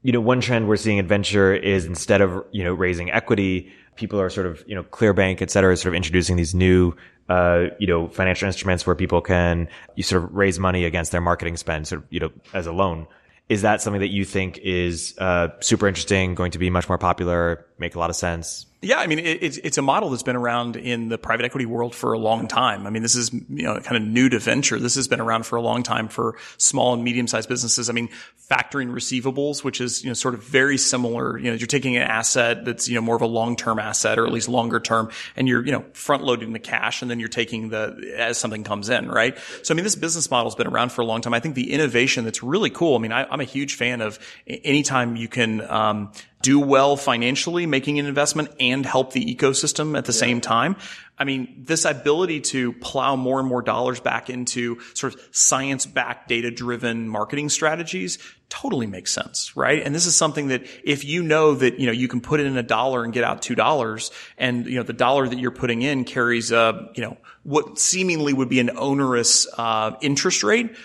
[0.02, 3.72] You know one trend we're seeing in venture is instead of you know raising equity
[3.96, 6.94] people are sort of you know Clearbanc et cetera sort of introducing these new
[7.28, 11.20] uh, you know, financial instruments where people can you sort of raise money against their
[11.20, 13.06] marketing spend, sort of, you know, as a loan.
[13.48, 16.96] Is that something that you think is uh, super interesting, going to be much more
[16.96, 18.66] popular, make a lot of sense?
[18.84, 21.64] Yeah, I mean, it, it's it's a model that's been around in the private equity
[21.64, 22.86] world for a long time.
[22.86, 24.78] I mean, this is you know kind of new to venture.
[24.78, 27.88] This has been around for a long time for small and medium sized businesses.
[27.88, 28.10] I mean,
[28.50, 31.38] factoring receivables, which is you know sort of very similar.
[31.38, 34.18] You know, you're taking an asset that's you know more of a long term asset
[34.18, 37.18] or at least longer term, and you're you know front loading the cash, and then
[37.18, 39.38] you're taking the as something comes in, right?
[39.62, 41.32] So I mean, this business model's been around for a long time.
[41.32, 42.96] I think the innovation that's really cool.
[42.96, 45.62] I mean, I, am a huge fan of anytime you can.
[45.62, 46.12] Um,
[46.44, 50.18] do well financially, making an investment and help the ecosystem at the yeah.
[50.18, 50.76] same time.
[51.18, 55.86] I mean, this ability to plow more and more dollars back into sort of science
[55.86, 58.18] backed data driven marketing strategies
[58.50, 59.82] totally makes sense, right?
[59.82, 62.58] And this is something that if you know that, you know, you can put in
[62.58, 65.80] a dollar and get out two dollars and, you know, the dollar that you're putting
[65.80, 70.76] in carries a, you know, what seemingly would be an onerous, uh, interest rate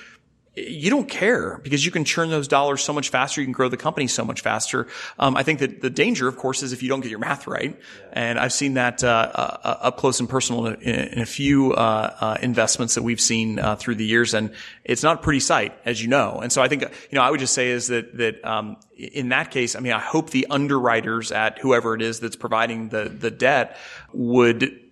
[0.67, 3.41] you don't care because you can churn those dollars so much faster.
[3.41, 4.87] You can grow the company so much faster.
[5.17, 7.47] Um, I think that the danger, of course, is if you don't get your math
[7.47, 7.77] right.
[7.79, 8.07] Yeah.
[8.13, 12.15] And I've seen that uh, uh, up close and personal in, in a few uh,
[12.19, 15.77] uh investments that we've seen uh, through the years, and it's not a pretty sight,
[15.85, 16.39] as you know.
[16.41, 19.29] And so I think you know I would just say is that that um, in
[19.29, 23.05] that case, I mean, I hope the underwriters at whoever it is that's providing the
[23.09, 23.77] the debt
[24.13, 24.88] would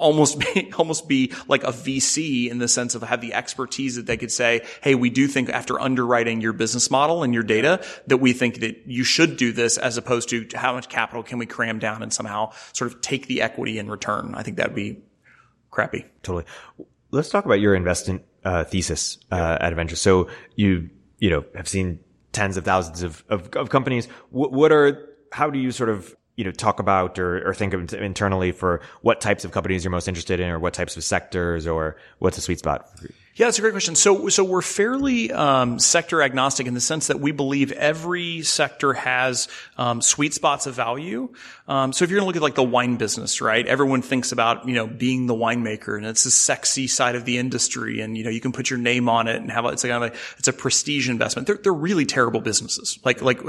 [0.00, 4.06] almost be, almost be like a VC in the sense of have the expertise that
[4.06, 7.84] they could say, Hey, we do think after underwriting your business model and your data
[8.08, 11.38] that we think that you should do this as opposed to how much capital can
[11.38, 14.34] we cram down and somehow sort of take the equity in return.
[14.34, 15.02] I think that'd be
[15.70, 16.06] crappy.
[16.22, 16.44] Totally.
[17.10, 19.96] Let's talk about your investment uh, thesis uh, at Adventure.
[19.96, 22.00] So you, you know, have seen
[22.32, 24.06] tens of thousands of, of, of companies.
[24.30, 27.74] what, what are, how do you sort of you know talk about or, or think
[27.74, 31.04] of internally for what types of companies you're most interested in or what types of
[31.04, 32.88] sectors or what's a sweet spot
[33.36, 33.94] yeah, that's a great question.
[33.94, 38.92] So, so we're fairly um, sector agnostic in the sense that we believe every sector
[38.92, 39.46] has
[39.78, 41.32] um, sweet spots of value.
[41.68, 43.64] Um, so, if you're going to look at like the wine business, right?
[43.64, 47.38] Everyone thinks about you know being the winemaker, and it's a sexy side of the
[47.38, 50.02] industry, and you know you can put your name on it and have it's kind
[50.04, 51.46] of a, it's a prestige investment.
[51.46, 53.46] They're they're really terrible businesses, like like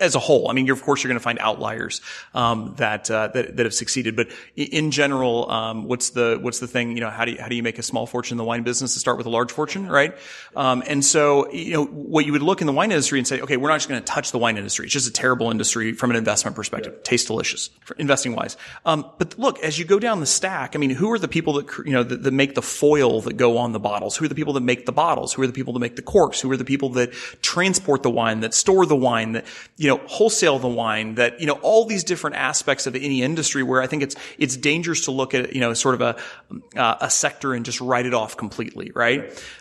[0.00, 0.48] as a whole.
[0.50, 2.00] I mean, of course, you're going to find outliers
[2.32, 6.66] um, that, uh, that that have succeeded, but in general, um, what's the what's the
[6.66, 6.96] thing?
[6.96, 8.62] You know, how do you how do you make a small fortune in the wine
[8.62, 10.16] business to start start with a large fortune, right?
[10.56, 13.40] Um, and so, you know, what you would look in the wine industry and say,
[13.40, 14.86] okay, we're not just going to touch the wine industry.
[14.86, 16.94] It's just a terrible industry from an investment perspective.
[16.96, 17.02] Yeah.
[17.02, 18.56] Tastes delicious investing wise.
[18.84, 21.54] Um, but look, as you go down the stack, I mean, who are the people
[21.54, 24.16] that, you know, that, that make the foil that go on the bottles?
[24.16, 25.32] Who are the people that make the bottles?
[25.32, 26.40] Who are the people that make the corks?
[26.40, 30.00] Who are the people that transport the wine, that store the wine, that, you know,
[30.06, 33.86] wholesale the wine, that, you know, all these different aspects of any industry where I
[33.86, 36.16] think it's, it's dangerous to look at, you know, sort of a,
[36.78, 39.07] uh, a sector and just write it off completely, right?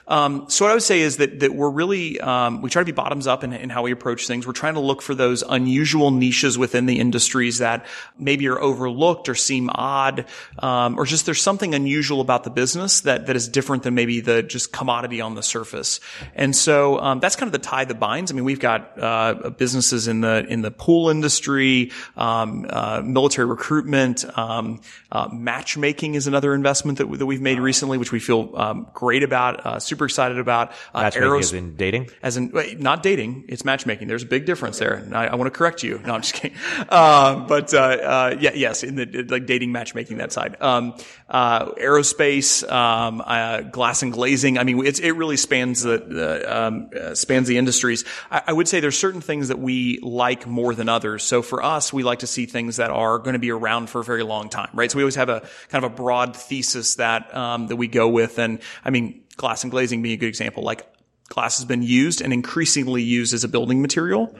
[0.09, 2.85] Um, so what I would say is that, that we're really, um, we try to
[2.85, 4.47] be bottoms up in, in how we approach things.
[4.47, 7.85] We're trying to look for those unusual niches within the industries that
[8.17, 10.25] maybe are overlooked or seem odd,
[10.59, 14.21] um, or just there's something unusual about the business that, that is different than maybe
[14.21, 15.99] the just commodity on the surface.
[16.35, 18.31] And so, um, that's kind of the tie that binds.
[18.31, 23.47] I mean, we've got, uh, businesses in the, in the pool industry, um, uh, military
[23.47, 24.79] recruitment, um,
[25.11, 28.45] uh, matchmaking is another investment that, that we've made recently, which we feel
[28.93, 30.71] great about, uh, super excited about.
[30.93, 32.09] Uh, matchmaking Aeros- as in dating?
[32.21, 34.07] As in, wait, not dating, it's matchmaking.
[34.07, 35.07] There's a big difference there.
[35.13, 35.99] I, I want to correct you.
[36.05, 36.57] No, I'm just kidding.
[36.89, 40.55] Uh, but uh, uh, yeah, yes, in the like dating matchmaking that side.
[40.61, 40.95] Um,
[41.29, 44.57] uh, aerospace, um, glass and glazing.
[44.57, 48.05] I mean, it's, it really spans the, the um, spans the industries.
[48.31, 51.23] I, I would say there's certain things that we like more than others.
[51.23, 54.01] So for us, we like to see things that are going to be around for
[54.01, 54.89] a very long time, right?
[54.91, 58.07] So we always have a kind of a broad thesis that um, that we go
[58.07, 60.63] with, and I mean, glass and glazing being a good example.
[60.63, 60.85] Like
[61.29, 64.35] glass has been used and increasingly used as a building material.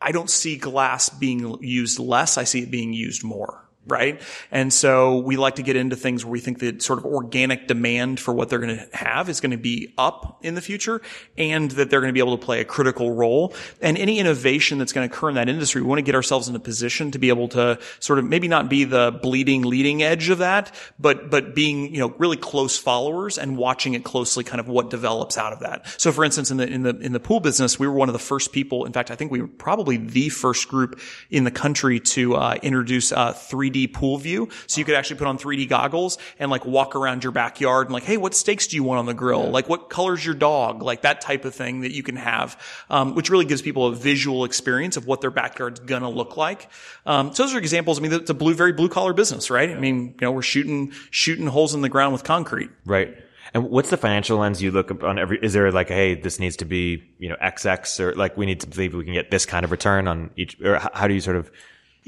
[0.00, 2.38] I don't see glass being used less.
[2.38, 4.20] I see it being used more right?
[4.50, 7.66] And so we like to get into things where we think that sort of organic
[7.66, 11.00] demand for what they're going to have is going to be up in the future
[11.36, 13.54] and that they're going to be able to play a critical role.
[13.80, 16.48] And any innovation that's going to occur in that industry, we want to get ourselves
[16.48, 20.02] in a position to be able to sort of maybe not be the bleeding leading
[20.02, 24.44] edge of that, but, but being, you know, really close followers and watching it closely
[24.44, 25.86] kind of what develops out of that.
[26.00, 28.12] So for instance, in the, in the, in the pool business, we were one of
[28.12, 28.84] the first people.
[28.84, 32.56] In fact, I think we were probably the first group in the country to, uh,
[32.62, 34.48] introduce, uh, 3D 3D pool view.
[34.66, 37.94] So you could actually put on 3D goggles and like walk around your backyard and
[37.94, 39.50] like, hey, what steaks do you want on the grill?
[39.50, 40.82] Like what color's your dog?
[40.82, 42.60] Like that type of thing that you can have,
[42.90, 46.68] um, which really gives people a visual experience of what their backyard's gonna look like.
[47.06, 47.98] Um, so those are examples.
[47.98, 49.70] I mean, it's a blue, very blue collar business, right?
[49.70, 52.70] I mean, you know, we're shooting, shooting holes in the ground with concrete.
[52.84, 53.16] Right.
[53.54, 56.56] And what's the financial lens you look on every, is there like, hey, this needs
[56.56, 59.46] to be, you know, XX or like we need to believe we can get this
[59.46, 61.50] kind of return on each, or how do you sort of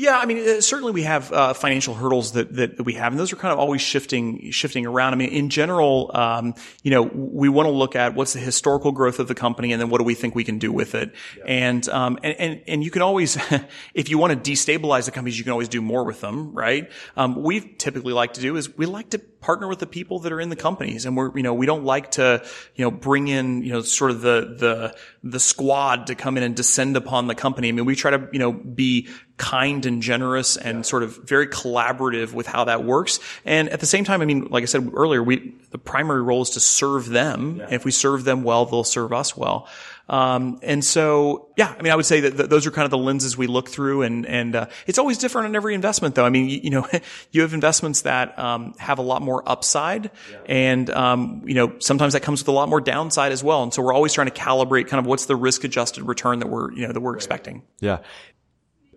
[0.01, 3.13] yeah, I mean, uh, certainly we have uh, financial hurdles that, that, that we have,
[3.13, 5.13] and those are kind of always shifting shifting around.
[5.13, 8.93] I mean, in general, um, you know, we want to look at what's the historical
[8.93, 11.13] growth of the company, and then what do we think we can do with it.
[11.37, 11.45] Yeah.
[11.45, 13.37] And, um, and and and you can always,
[13.95, 16.91] if you want to destabilize the companies, you can always do more with them, right?
[17.19, 20.21] Um, what we typically like to do is we like to partner with the people
[20.21, 22.43] that are in the companies, and we're you know we don't like to
[22.75, 26.43] you know bring in you know sort of the the the squad to come in
[26.43, 27.69] and descend upon the company.
[27.69, 29.09] I mean, we try to you know be
[29.41, 30.83] kind and generous and yeah.
[30.83, 33.19] sort of very collaborative with how that works.
[33.47, 36.43] And at the same time, I mean, like I said earlier, we, the primary role
[36.43, 37.57] is to serve them.
[37.57, 37.69] Yeah.
[37.71, 39.67] if we serve them well, they'll serve us well.
[40.11, 42.91] Um, and so, yeah, I mean, I would say that th- those are kind of
[42.91, 46.25] the lenses we look through, and and uh, it's always different on every investment, though.
[46.27, 46.89] I mean, you, you know,
[47.31, 50.39] you have investments that um, have a lot more upside, yeah.
[50.47, 53.63] and um, you know, sometimes that comes with a lot more downside as well.
[53.63, 56.49] And so, we're always trying to calibrate kind of what's the risk adjusted return that
[56.49, 57.63] we're you know that we're expecting.
[57.79, 57.99] Yeah,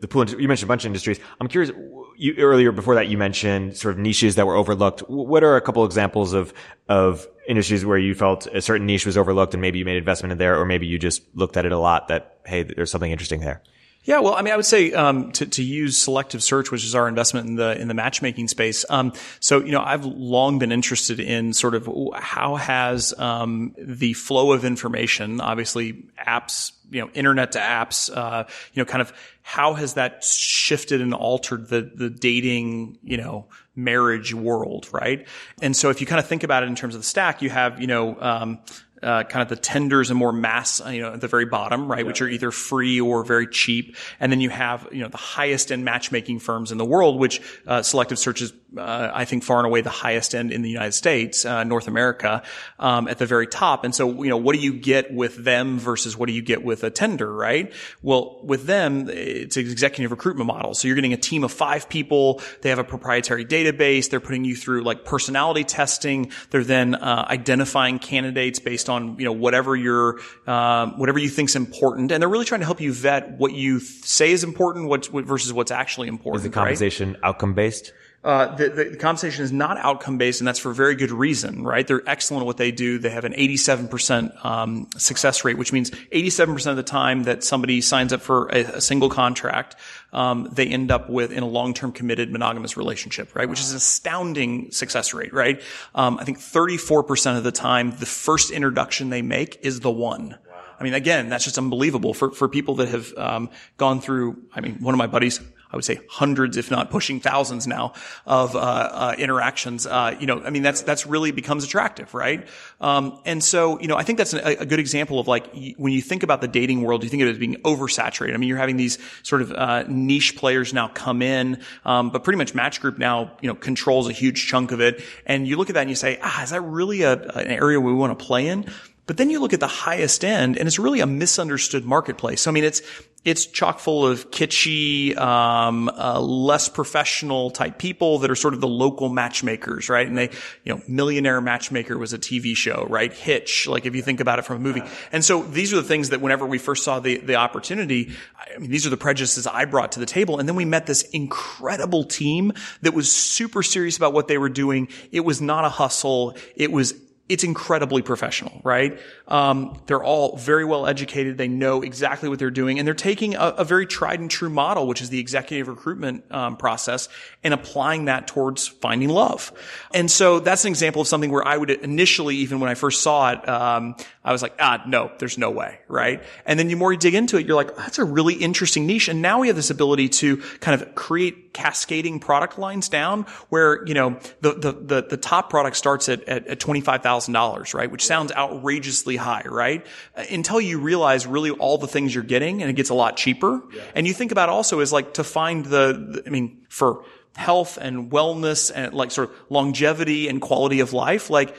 [0.03, 1.17] the pool, you mentioned a bunch of industries.
[1.39, 1.71] I'm curious,
[2.17, 4.99] you earlier before that you mentioned sort of niches that were overlooked.
[5.07, 6.53] What are a couple examples of,
[6.89, 10.33] of industries where you felt a certain niche was overlooked and maybe you made investment
[10.33, 13.11] in there, or maybe you just looked at it a lot that, hey, there's something
[13.11, 13.63] interesting there?
[14.05, 16.93] Yeah, well, I mean, I would say um, to, to use selective search, which is
[16.93, 18.83] our investment in the in the matchmaking space.
[18.89, 24.13] Um, so, you know, I've long been interested in sort of how has um, the
[24.13, 29.13] flow of information, obviously apps, you know, internet to apps, uh, you know, kind of
[29.41, 35.25] how has that shifted and altered the the dating, you know, marriage world, right?
[35.61, 37.49] And so, if you kind of think about it in terms of the stack, you
[37.49, 38.59] have, you know, um,
[39.03, 41.99] uh, kind of the Tinders and more mass, you know, at the very bottom, right,
[41.99, 42.05] yeah.
[42.05, 43.95] which are either free or very cheap.
[44.19, 47.41] And then you have, you know, the highest end matchmaking firms in the world, which
[47.67, 50.69] uh, Selective Search is, uh, I think, far and away the highest end in the
[50.69, 52.43] United States, uh, North America,
[52.79, 53.83] um, at the very top.
[53.83, 56.63] And so, you know, what do you get with them versus what do you get
[56.63, 57.73] with a Tinder, right?
[58.01, 60.73] Well, with them, it's an executive recruitment model.
[60.73, 62.41] So you're getting a team of five people.
[62.61, 64.09] They have a proprietary database.
[64.09, 66.31] They're putting you through like personality testing.
[66.49, 71.55] They're then uh, identifying candidates based on you know, whatever your, um, whatever you think's
[71.55, 72.11] important.
[72.11, 75.51] And they're really trying to help you vet what you say is important what, versus
[75.53, 76.45] what's actually important.
[76.45, 77.19] Is the compensation right?
[77.23, 77.93] outcome based?
[78.23, 81.85] Uh, the, the, compensation is not outcome based, and that's for very good reason, right?
[81.85, 82.97] They're excellent at what they do.
[82.97, 87.81] They have an 87% um, success rate, which means 87% of the time that somebody
[87.81, 89.75] signs up for a, a single contract,
[90.13, 93.49] um, they end up with in a long-term committed monogamous relationship, right?
[93.49, 95.61] Which is an astounding success rate, right?
[95.93, 100.37] Um, I think 34% of the time, the first introduction they make is the one.
[100.79, 104.43] I mean, again, that's just unbelievable for, for people that have um, gone through.
[104.53, 105.39] I mean, one of my buddies
[105.73, 107.93] I would say hundreds, if not pushing thousands now
[108.27, 109.87] of uh, uh, interactions.
[109.87, 112.47] Uh, you know, I mean, that's that's really becomes attractive, right?
[112.79, 115.91] Um, and so, you know, I think that's a, a, good example of like when
[115.91, 118.35] you think about the dating world, you think of it as being oversaturated.
[118.35, 122.23] I mean, you're having these sort of uh, niche players now come in, um, but
[122.23, 125.03] pretty much Match Group now, you know, controls a huge chunk of it.
[125.25, 127.81] And you look at that and you say, ah, is that really a, an area
[127.81, 128.69] we want to play in?
[129.05, 132.41] But then you look at the highest end and it's really a misunderstood marketplace.
[132.41, 132.81] So, I mean, it's,
[133.25, 138.61] it's chock full of kitschy, um, uh, less professional type people that are sort of
[138.61, 140.07] the local matchmakers, right?
[140.07, 140.29] And they,
[140.63, 143.13] you know, Millionaire Matchmaker was a TV show, right?
[143.13, 144.83] Hitch, like if you think about it from a movie.
[145.11, 148.59] And so these are the things that whenever we first saw the, the opportunity, I
[148.59, 150.39] mean, these are the prejudices I brought to the table.
[150.39, 154.49] And then we met this incredible team that was super serious about what they were
[154.49, 154.89] doing.
[155.11, 156.35] It was not a hustle.
[156.55, 156.93] It was
[157.29, 158.99] it's incredibly professional, right?
[159.29, 161.37] Um, they're all very well educated.
[161.37, 164.49] They know exactly what they're doing, and they're taking a, a very tried and true
[164.49, 167.07] model, which is the executive recruitment um, process,
[167.41, 169.53] and applying that towards finding love.
[169.93, 173.01] And so that's an example of something where I would initially, even when I first
[173.01, 173.95] saw it, um,
[174.25, 176.21] I was like, ah, no, there's no way, right?
[176.45, 179.07] And then the more you dig into it, you're like, that's a really interesting niche.
[179.07, 183.85] And now we have this ability to kind of create cascading product lines down where,
[183.85, 187.91] you know, the, the, the, the top product starts at, at, at $25,000, right?
[187.91, 189.85] Which sounds outrageously high, right?
[190.15, 193.17] Uh, until you realize really all the things you're getting and it gets a lot
[193.17, 193.61] cheaper.
[193.73, 193.81] Yeah.
[193.95, 197.77] And you think about also is like to find the, the I mean, for, health
[197.81, 201.55] and wellness and like sort of longevity and quality of life, like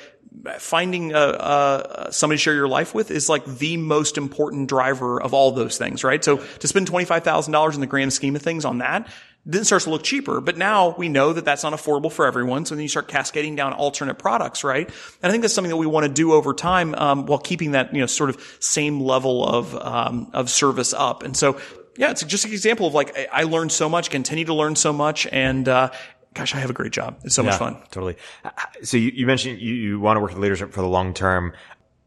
[0.58, 5.20] finding uh, uh, somebody to share your life with is like the most important driver
[5.20, 6.24] of all those things, right?
[6.24, 9.08] So to spend $25,000 in the grand scheme of things on that,
[9.46, 10.40] then it starts to look cheaper.
[10.40, 12.64] But now we know that that's not affordable for everyone.
[12.64, 14.86] So then you start cascading down alternate products, right?
[14.86, 17.72] And I think that's something that we want to do over time, um, while keeping
[17.72, 21.22] that, you know, sort of same level of, um, of service up.
[21.22, 21.60] And so,
[21.96, 24.92] yeah, it's just an example of like, I learned so much, continue to learn so
[24.92, 25.26] much.
[25.26, 25.90] And, uh,
[26.32, 27.20] gosh, I have a great job.
[27.22, 27.76] It's so yeah, much fun.
[27.90, 28.16] Totally.
[28.82, 31.52] So you, you mentioned you, you want to work with leadership for the long term.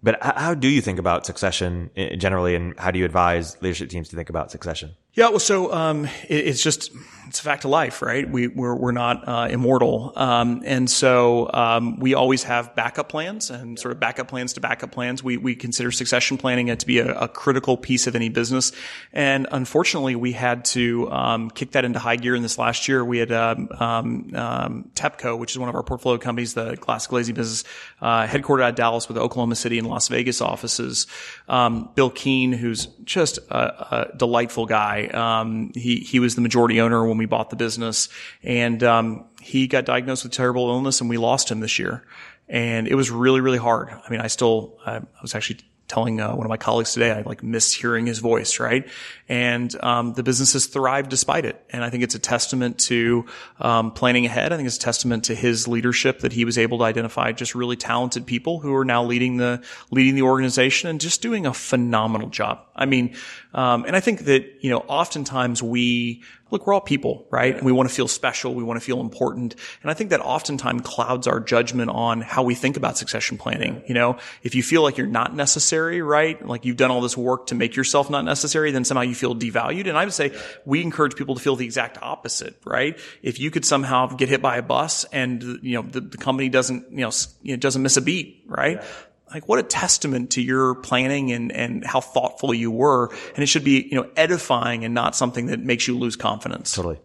[0.04, 4.10] But how do you think about succession generally, and how do you advise leadership teams
[4.10, 4.92] to think about succession?
[5.18, 6.92] Yeah, well, so um, it, it's just
[7.28, 8.30] it's a fact of life, right?
[8.30, 13.50] We we're we're not uh, immortal, um, and so um, we always have backup plans
[13.50, 15.24] and sort of backup plans to backup plans.
[15.24, 18.72] We we consider succession planning to be a, a critical piece of any business,
[19.12, 23.04] and unfortunately, we had to um, kick that into high gear in this last year.
[23.04, 27.36] We had um, um, TEPCO, which is one of our portfolio companies, the glass glazing
[27.36, 27.64] business,
[28.02, 31.08] uh, headquartered out of Dallas with Oklahoma City and Las Vegas offices.
[31.48, 35.07] Bill Keane, who's just a, a delightful guy.
[35.14, 38.10] Um, he he was the majority owner when we bought the business,
[38.44, 42.04] and um, he got diagnosed with terrible illness, and we lost him this year.
[42.50, 43.90] And it was really really hard.
[43.90, 47.22] I mean, I still I was actually telling uh, one of my colleagues today, I
[47.22, 48.88] like miss hearing his voice, right?
[49.30, 51.64] And um, the business has thrived despite it.
[51.70, 53.26] And I think it's a testament to
[53.60, 54.52] um, planning ahead.
[54.52, 57.56] I think it's a testament to his leadership that he was able to identify just
[57.56, 61.54] really talented people who are now leading the leading the organization and just doing a
[61.54, 62.66] phenomenal job.
[62.76, 63.16] I mean,
[63.54, 67.62] um, and I think that you know, oftentimes we look, we're all people, right?
[67.64, 68.54] We want to feel special.
[68.54, 69.56] We want to feel important.
[69.82, 73.84] And I think that oftentimes clouds our judgment on how we think about succession planning.
[73.88, 76.46] You know, if you feel like you're not necessary, right?
[76.46, 79.36] Like you've done all this work to make yourself not necessary, then somehow you feel
[79.36, 79.88] devalued.
[79.88, 82.98] And I would say we encourage people to feel the exact opposite, right?
[83.22, 86.50] If you could somehow get hit by a bus and, you know, the, the company
[86.50, 87.12] doesn't, you know,
[87.44, 88.78] it doesn't miss a beat, right?
[88.82, 88.88] Yeah
[89.34, 93.12] like what a testament to your planning and, and how thoughtful you were.
[93.36, 96.74] And it should be, you know, edifying and not something that makes you lose confidence.
[96.74, 97.00] Totally.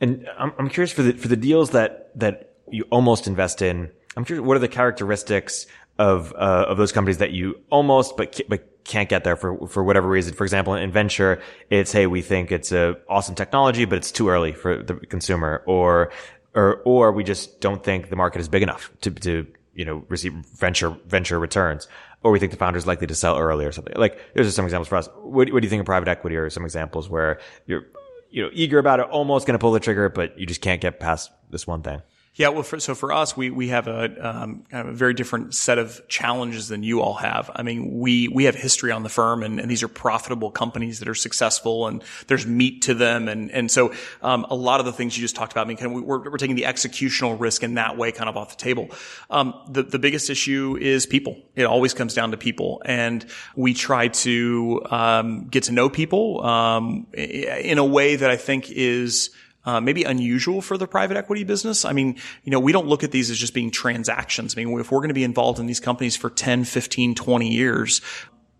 [0.00, 3.90] And I'm, I'm curious for the, for the deals that, that you almost invest in.
[4.16, 5.66] I'm curious, what are the characteristics
[5.98, 9.84] of, uh, of those companies that you almost, but, but can't get there for, for
[9.84, 10.34] whatever reason.
[10.34, 14.28] For example, in venture, it's, hey, we think it's a awesome technology, but it's too
[14.28, 16.10] early for the consumer or,
[16.54, 20.04] or, or we just don't think the market is big enough to, to you know,
[20.08, 21.88] receive venture, venture returns,
[22.22, 23.94] or we think the founder is likely to sell early or something.
[23.96, 25.08] Like, those are some examples for us.
[25.16, 27.86] What, what do you think of private equity or some examples where you're,
[28.30, 30.80] you know, eager about it, almost going to pull the trigger, but you just can't
[30.80, 32.02] get past this one thing?
[32.34, 35.12] Yeah, well, for, so for us, we we have a um, kind of a very
[35.12, 37.50] different set of challenges than you all have.
[37.54, 40.98] I mean, we we have history on the firm, and, and these are profitable companies
[41.00, 44.86] that are successful, and there's meat to them, and and so um, a lot of
[44.86, 45.66] the things you just talked about.
[45.66, 48.38] I mean, kind of we're, we're taking the executional risk in that way, kind of
[48.38, 48.88] off the table.
[49.28, 51.36] Um, the the biggest issue is people.
[51.54, 53.26] It always comes down to people, and
[53.56, 58.70] we try to um, get to know people um, in a way that I think
[58.70, 59.28] is
[59.64, 61.84] uh, maybe unusual for the private equity business.
[61.84, 64.56] I mean, you know, we don't look at these as just being transactions.
[64.56, 67.48] I mean, if we're going to be involved in these companies for 10, 15, 20
[67.48, 68.00] years,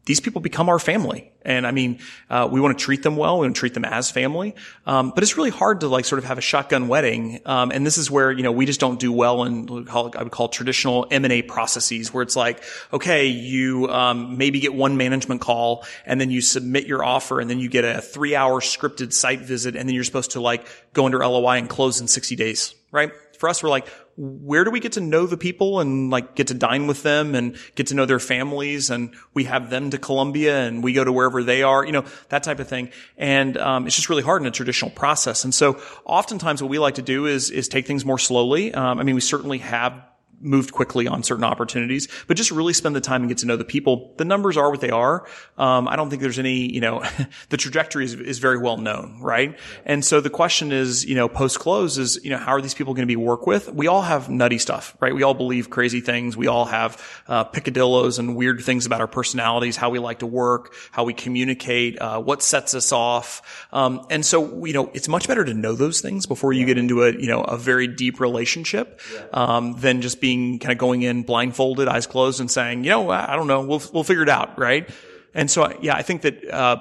[0.05, 1.32] these people become our family.
[1.44, 3.38] And I mean, uh, we want to treat them well.
[3.38, 4.55] We want to treat them as family.
[4.84, 7.40] Um, but it's really hard to like sort of have a shotgun wedding.
[7.46, 10.32] Um, and this is where, you know, we just don't do well in I would
[10.32, 15.84] call traditional M&A processes where it's like, okay, you, um, maybe get one management call
[16.05, 19.40] and then you submit your offer and then you get a three hour scripted site
[19.40, 22.74] visit and then you're supposed to like go under LOI and close in 60 days,
[22.90, 23.12] right?
[23.38, 26.48] For us, we're like, where do we get to know the people and like get
[26.48, 29.98] to dine with them and get to know their families and we have them to
[29.98, 32.90] Columbia and we go to wherever they are, you know, that type of thing.
[33.16, 35.44] And um, it's just really hard in a traditional process.
[35.44, 38.74] And so oftentimes what we like to do is is take things more slowly.
[38.74, 39.94] Um, I mean, we certainly have
[40.43, 43.57] moved quickly on certain opportunities, but just really spend the time and get to know
[43.57, 44.12] the people.
[44.16, 45.26] The numbers are what they are.
[45.57, 47.05] Um, I don't think there's any, you know,
[47.49, 49.57] the trajectory is, is, very well known, right?
[49.84, 52.74] And so the question is, you know, post close is, you know, how are these
[52.74, 53.72] people going to be work with?
[53.72, 55.14] We all have nutty stuff, right?
[55.14, 56.36] We all believe crazy things.
[56.36, 60.26] We all have uh, picadillos and weird things about our personalities, how we like to
[60.26, 63.68] work, how we communicate, uh, what sets us off.
[63.72, 66.78] Um, and so, you know, it's much better to know those things before you get
[66.78, 69.01] into a, you know, a very deep relationship
[69.32, 72.91] um, than just being being kind of going in blindfolded, eyes closed, and saying, you
[72.91, 74.89] know, I don't know, we'll we'll figure it out, right?
[75.35, 76.51] And so, yeah, I think that.
[76.51, 76.76] Uh,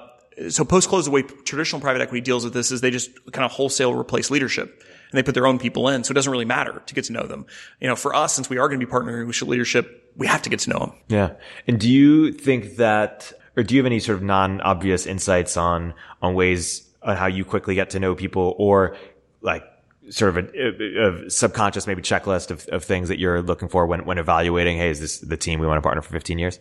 [0.49, 3.45] so post close, the way traditional private equity deals with this is they just kind
[3.45, 4.81] of wholesale replace leadership
[5.11, 6.03] and they put their own people in.
[6.03, 7.45] So it doesn't really matter to get to know them.
[7.79, 10.41] You know, for us, since we are going to be partnering with leadership, we have
[10.43, 10.93] to get to know them.
[11.09, 11.33] Yeah.
[11.67, 15.93] And do you think that, or do you have any sort of non-obvious insights on,
[16.21, 18.95] on ways on how you quickly get to know people or
[19.41, 19.63] like
[20.11, 24.05] sort of a, a, subconscious maybe checklist of, of things that you're looking for when,
[24.05, 26.59] when evaluating, hey, is this the team we want to partner for 15 years?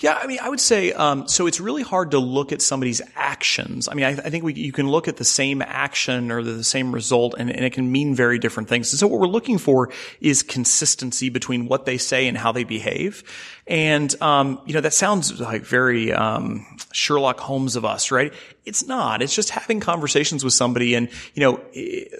[0.00, 1.48] Yeah, I mean, I would say um, so.
[1.48, 3.88] It's really hard to look at somebody's actions.
[3.88, 6.52] I mean, I, I think we, you can look at the same action or the,
[6.52, 8.92] the same result, and, and, it can mean very different things.
[8.92, 9.90] And so, what we're looking for
[10.20, 13.24] is consistency between what they say and how they behave.
[13.66, 18.32] And um, you know, that sounds like very um, Sherlock Holmes of us, right?
[18.64, 19.20] It's not.
[19.20, 21.60] It's just having conversations with somebody, and you know,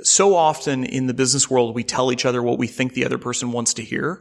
[0.03, 3.19] so often in the business world, we tell each other what we think the other
[3.19, 4.21] person wants to hear.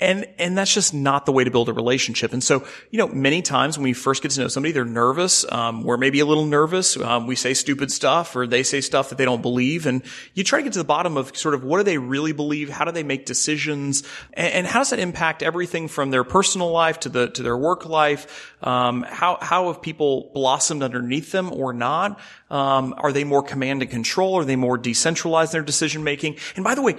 [0.00, 2.32] And, and that's just not the way to build a relationship.
[2.32, 5.44] And so, you know, many times when we first get to know somebody, they're nervous.
[5.52, 6.96] Um, we're maybe a little nervous.
[6.96, 9.86] Um, we say stupid stuff or they say stuff that they don't believe.
[9.86, 10.02] And
[10.32, 12.70] you try to get to the bottom of sort of what do they really believe?
[12.70, 14.02] How do they make decisions?
[14.32, 17.56] And, and how does that impact everything from their personal life to the, to their
[17.56, 18.56] work life?
[18.62, 22.18] Um, how, how have people blossomed underneath them or not?
[22.48, 24.38] Um, are they more command and control?
[24.38, 26.36] Are they more decentralized in their decision making?
[26.56, 26.96] And by the way,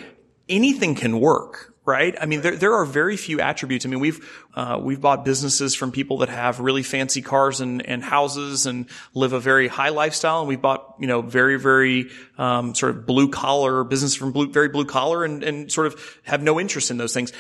[0.48, 2.16] anything can work, right?
[2.20, 3.86] I mean, there, there are very few attributes.
[3.86, 7.86] I mean, we've, uh, we've bought businesses from people that have really fancy cars and,
[7.86, 10.40] and houses and live a very high lifestyle.
[10.40, 14.52] And we've bought, you know, very, very, um, sort of blue collar business from blue,
[14.52, 17.34] very blue collar and, and sort of have no interest in those things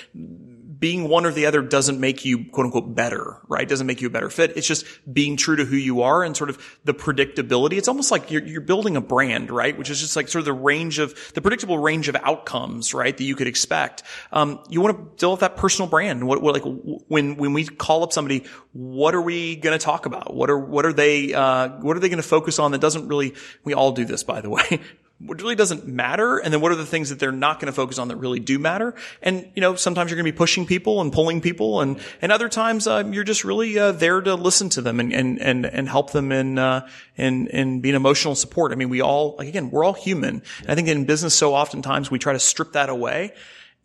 [0.81, 3.69] being one or the other doesn't make you quote unquote better, right?
[3.69, 4.57] Doesn't make you a better fit.
[4.57, 7.73] It's just being true to who you are and sort of the predictability.
[7.73, 9.77] It's almost like you're, you're building a brand, right?
[9.77, 13.15] Which is just like sort of the range of, the predictable range of outcomes, right?
[13.15, 14.01] That you could expect.
[14.31, 16.25] Um, you want to deal with that personal brand.
[16.27, 20.07] What, what, like when, when we call up somebody, what are we going to talk
[20.07, 20.33] about?
[20.33, 23.07] What are, what are they, uh, what are they going to focus on that doesn't
[23.07, 24.81] really, we all do this, by the way
[25.25, 27.73] what really doesn't matter and then what are the things that they're not going to
[27.73, 28.95] focus on that really do matter?
[29.21, 32.31] And you know sometimes you're going to be pushing people and pulling people and and
[32.31, 35.65] other times uh, you're just really uh, there to listen to them and and and,
[35.65, 38.71] and help them in uh, in in being emotional support.
[38.71, 40.41] I mean we all like again we're all human.
[40.61, 43.33] And i think in business so oftentimes we try to strip that away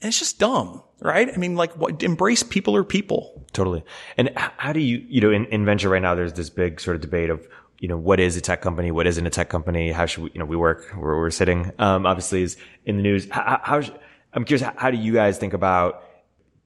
[0.00, 1.30] and it's just dumb right?
[1.32, 3.44] I mean like what, embrace people or people.
[3.52, 3.84] Totally.
[4.16, 6.96] And how do you you know in, in venture right now there's this big sort
[6.96, 7.46] of debate of
[7.78, 8.90] you know, what is a tech company?
[8.90, 9.92] What isn't a tech company?
[9.92, 13.02] How should we, you know, we work where we're sitting, um, obviously is in the
[13.02, 13.28] news.
[13.30, 13.82] How, how
[14.32, 16.02] I'm curious, how do you guys think about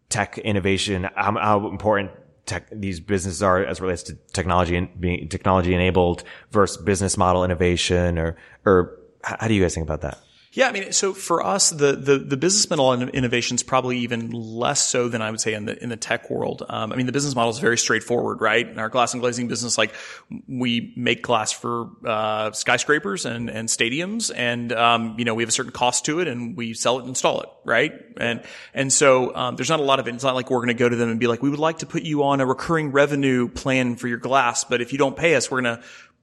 [0.08, 1.08] tech innovation?
[1.14, 2.10] How, how important
[2.46, 7.44] tech, these businesses are as relates to technology and being technology enabled versus business model
[7.44, 10.18] innovation or, or how do you guys think about that?
[10.52, 14.30] Yeah, I mean, so for us, the the, the business model innovation is probably even
[14.30, 16.64] less so than I would say in the in the tech world.
[16.68, 18.68] Um, I mean, the business model is very straightforward, right?
[18.68, 19.94] In our glass and glazing business, like
[20.48, 25.48] we make glass for uh, skyscrapers and and stadiums, and um, you know we have
[25.48, 27.92] a certain cost to it, and we sell it and install it, right?
[28.16, 28.42] And
[28.74, 30.14] and so um, there's not a lot of it.
[30.16, 31.78] It's not like we're going to go to them and be like, we would like
[31.78, 35.16] to put you on a recurring revenue plan for your glass, but if you don't
[35.16, 35.80] pay us, we're to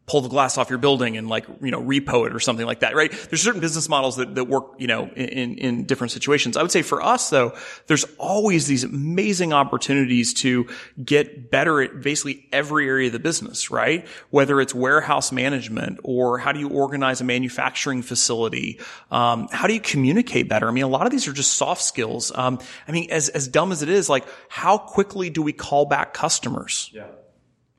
[0.08, 2.80] pull the glass off your building and like, you know, repo it or something like
[2.80, 3.12] that, right?
[3.12, 6.56] There's certain business models that, that work, you know, in, in different situations.
[6.56, 7.54] I would say for us though,
[7.88, 10.70] there's always these amazing opportunities to
[11.04, 14.08] get better at basically every area of the business, right?
[14.30, 18.80] Whether it's warehouse management or how do you organize a manufacturing facility?
[19.12, 20.70] Um, how do you communicate better?
[20.70, 22.32] I mean, a lot of these are just soft skills.
[22.34, 25.86] Um, I mean, as, as dumb as it is, like how quickly do we call
[25.86, 26.90] back customers?
[26.94, 27.08] Yeah.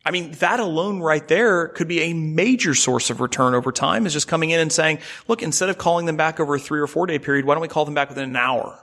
[0.05, 4.07] I mean, that alone right there could be a major source of return over time
[4.07, 6.81] is just coming in and saying, look, instead of calling them back over a three
[6.81, 8.83] or four day period, why don't we call them back within an hour?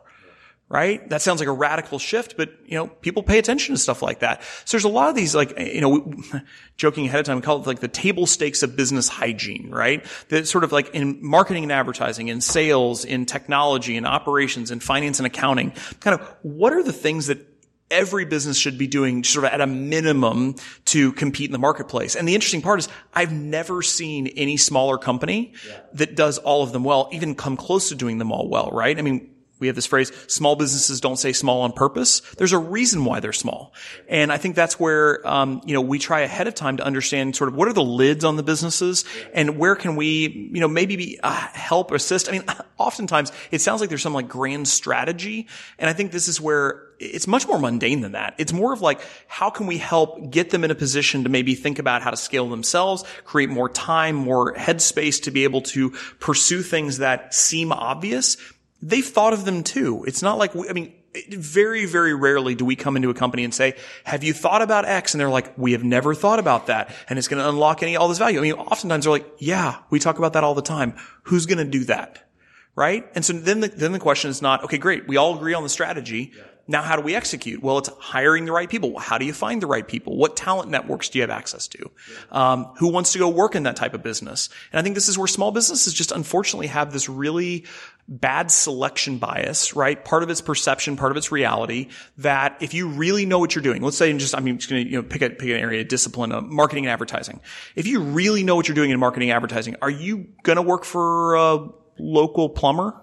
[0.68, 1.08] Right?
[1.10, 4.20] That sounds like a radical shift, but you know, people pay attention to stuff like
[4.20, 4.42] that.
[4.66, 6.14] So there's a lot of these, like, you know,
[6.78, 10.04] joking ahead of time, we call it like the table stakes of business hygiene, right?
[10.30, 14.80] That sort of like in marketing and advertising, in sales, in technology, in operations, in
[14.80, 17.55] finance and accounting, kind of what are the things that
[17.92, 20.56] every business should be doing sort of at a minimum
[20.86, 22.16] to compete in the marketplace.
[22.16, 25.80] And the interesting part is I've never seen any smaller company yeah.
[25.94, 28.98] that does all of them well, even come close to doing them all well, right?
[28.98, 32.20] I mean, we have this phrase, small businesses don't say small on purpose.
[32.38, 33.74] There's a reason why they're small.
[34.10, 37.36] And I think that's where, um, you know, we try ahead of time to understand
[37.36, 40.68] sort of what are the lids on the businesses and where can we, you know,
[40.68, 42.28] maybe be, uh, help assist.
[42.28, 42.44] I mean,
[42.78, 45.48] oftentimes it sounds like there's some like grand strategy.
[45.80, 48.36] And I think this is where it's much more mundane than that.
[48.38, 51.56] It's more of like, how can we help get them in a position to maybe
[51.56, 55.92] think about how to scale themselves, create more time, more headspace to be able to
[56.20, 58.38] pursue things that seem obvious,
[58.86, 60.04] they've thought of them too.
[60.06, 60.94] It's not like, we, I mean,
[61.30, 64.86] very, very rarely do we come into a company and say, have you thought about
[64.86, 65.14] X?
[65.14, 66.94] And they're like, we have never thought about that.
[67.10, 68.38] And it's going to unlock any, all this value.
[68.38, 70.96] I mean, oftentimes they're like, yeah, we talk about that all the time.
[71.24, 72.30] Who's going to do that?
[72.76, 73.10] Right?
[73.16, 75.08] And so then the, then the question is not, okay, great.
[75.08, 76.34] We all agree on the strategy.
[76.36, 76.44] Yeah.
[76.68, 77.62] Now, how do we execute?
[77.62, 78.98] Well, it's hiring the right people.
[78.98, 80.18] How do you find the right people?
[80.18, 81.92] What talent networks do you have access to?
[82.32, 84.50] Um, who wants to go work in that type of business?
[84.72, 87.66] And I think this is where small businesses just unfortunately have this really
[88.08, 90.04] bad selection bias, right?
[90.04, 93.64] Part of its perception, part of its reality that if you really know what you're
[93.64, 95.84] doing, let's say just, I'm just going to, you know, pick a, pick an area
[95.84, 97.40] discipline, of marketing and advertising.
[97.76, 100.62] If you really know what you're doing in marketing and advertising, are you going to
[100.62, 102.96] work for a local plumber?